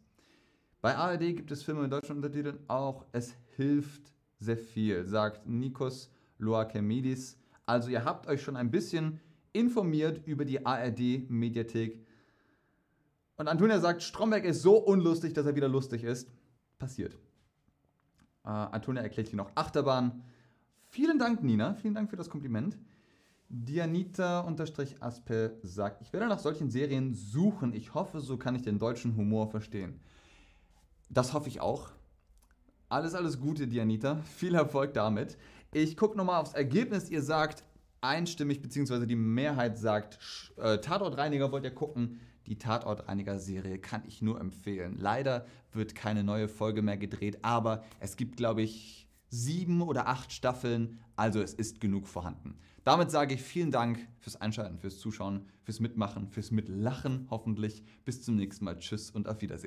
Bei 0.81 0.96
ARD 0.96 1.20
gibt 1.37 1.51
es 1.51 1.62
Filme 1.62 1.83
mit 1.83 1.92
deutschen 1.92 2.16
Untertiteln 2.16 2.59
auch. 2.68 3.07
Es 3.12 3.35
hilft 3.57 4.12
sehr 4.38 4.59
viel, 4.59 5.05
sagt 5.07 5.46
Nikos 5.46 6.11
Loakemidis. 6.38 7.38
Also 7.66 7.90
ihr 7.90 8.05
habt 8.05 8.27
euch 8.27 8.42
schon 8.42 8.57
ein 8.57 8.70
bisschen 8.70 9.20
informiert 9.53 10.27
über 10.27 10.44
die 10.44 10.64
ARD-Mediathek. 10.64 12.02
Und 13.43 13.49
Antonia 13.49 13.81
sagt, 13.81 14.05
Stromberg 14.05 14.45
ist 14.45 14.63
so 14.63 14.77
unlustig, 14.77 15.33
dass 15.33 15.47
er 15.47 15.57
wieder 15.57 15.67
lustig 15.67 16.05
ist. 16.05 16.31
Passiert. 16.79 17.15
Äh, 18.45 18.51
Antonia 18.51 19.03
erklärt 19.03 19.27
hier 19.27 19.37
noch 19.37 19.51
Achterbahn. 19.57 20.23
Vielen 20.91 21.19
Dank, 21.19 21.43
Nina. 21.43 21.75
Vielen 21.75 21.95
Dank 21.95 22.09
für 22.09 22.15
das 22.15 22.31
Kompliment. 22.31 22.79
Dianita-Aspe 23.49 25.59
sagt, 25.65 26.03
ich 26.03 26.13
werde 26.13 26.29
nach 26.29 26.39
solchen 26.39 26.71
Serien 26.71 27.15
suchen. 27.15 27.73
Ich 27.73 27.95
hoffe, 27.95 28.21
so 28.21 28.37
kann 28.37 28.55
ich 28.55 28.63
den 28.63 28.79
deutschen 28.79 29.17
Humor 29.17 29.49
verstehen. 29.49 29.99
Das 31.11 31.33
hoffe 31.33 31.49
ich 31.49 31.61
auch. 31.61 31.91
Alles, 32.89 33.17
alles 33.17 33.41
Gute, 33.41 33.67
Dianita. 33.67 34.21
Viel 34.37 34.55
Erfolg 34.55 34.95
damit. 34.95 35.37
Ich 35.73 35.97
gucke 35.97 36.17
nochmal 36.17 36.41
aufs 36.41 36.55
Ergebnis. 36.55 37.11
Ihr 37.11 37.23
sagt 37.23 37.65
einstimmig, 38.03 38.63
beziehungsweise 38.63 39.09
die 39.09 39.17
Mehrheit 39.17 39.79
sagt, 39.79 40.21
äh, 40.59 40.79
Tatortreiniger 40.79 41.51
wollt 41.51 41.65
ihr 41.65 41.75
gucken. 41.75 42.21
Die 42.47 42.59
Tatortreiniger-Serie 42.59 43.79
kann 43.79 44.03
ich 44.07 44.23
nur 44.23 44.41
empfehlen. 44.41 44.97
Leider 44.99 45.47
wird 45.73 45.95
keine 45.95 46.25
neue 46.25 46.49
Folge 46.49 46.83
mehr 46.83 46.97
gedreht, 46.97 47.39
aber 47.43 47.85
es 48.01 48.17
gibt, 48.17 48.37
glaube 48.37 48.63
ich, 48.63 49.09
sieben 49.29 49.81
oder 49.81 50.09
acht 50.09 50.33
Staffeln, 50.33 51.01
also 51.17 51.41
es 51.41 51.55
ist 51.55 51.81
genug 51.81 52.07
vorhanden. 52.07 52.59
Damit 52.85 53.11
sage 53.11 53.35
ich 53.35 53.43
vielen 53.43 53.71
Dank 53.71 53.99
fürs 54.19 54.41
Einschalten, 54.41 54.79
fürs 54.79 54.99
Zuschauen, 54.99 55.47
fürs 55.63 55.79
Mitmachen, 55.79 56.29
fürs 56.29 56.51
Mitlachen 56.51 57.29
hoffentlich. 57.31 57.85
Bis 58.05 58.23
zum 58.23 58.37
nächsten 58.37 58.65
Mal. 58.65 58.79
Tschüss 58.79 59.11
und 59.11 59.29
auf 59.29 59.41
Wiedersehen. 59.41 59.61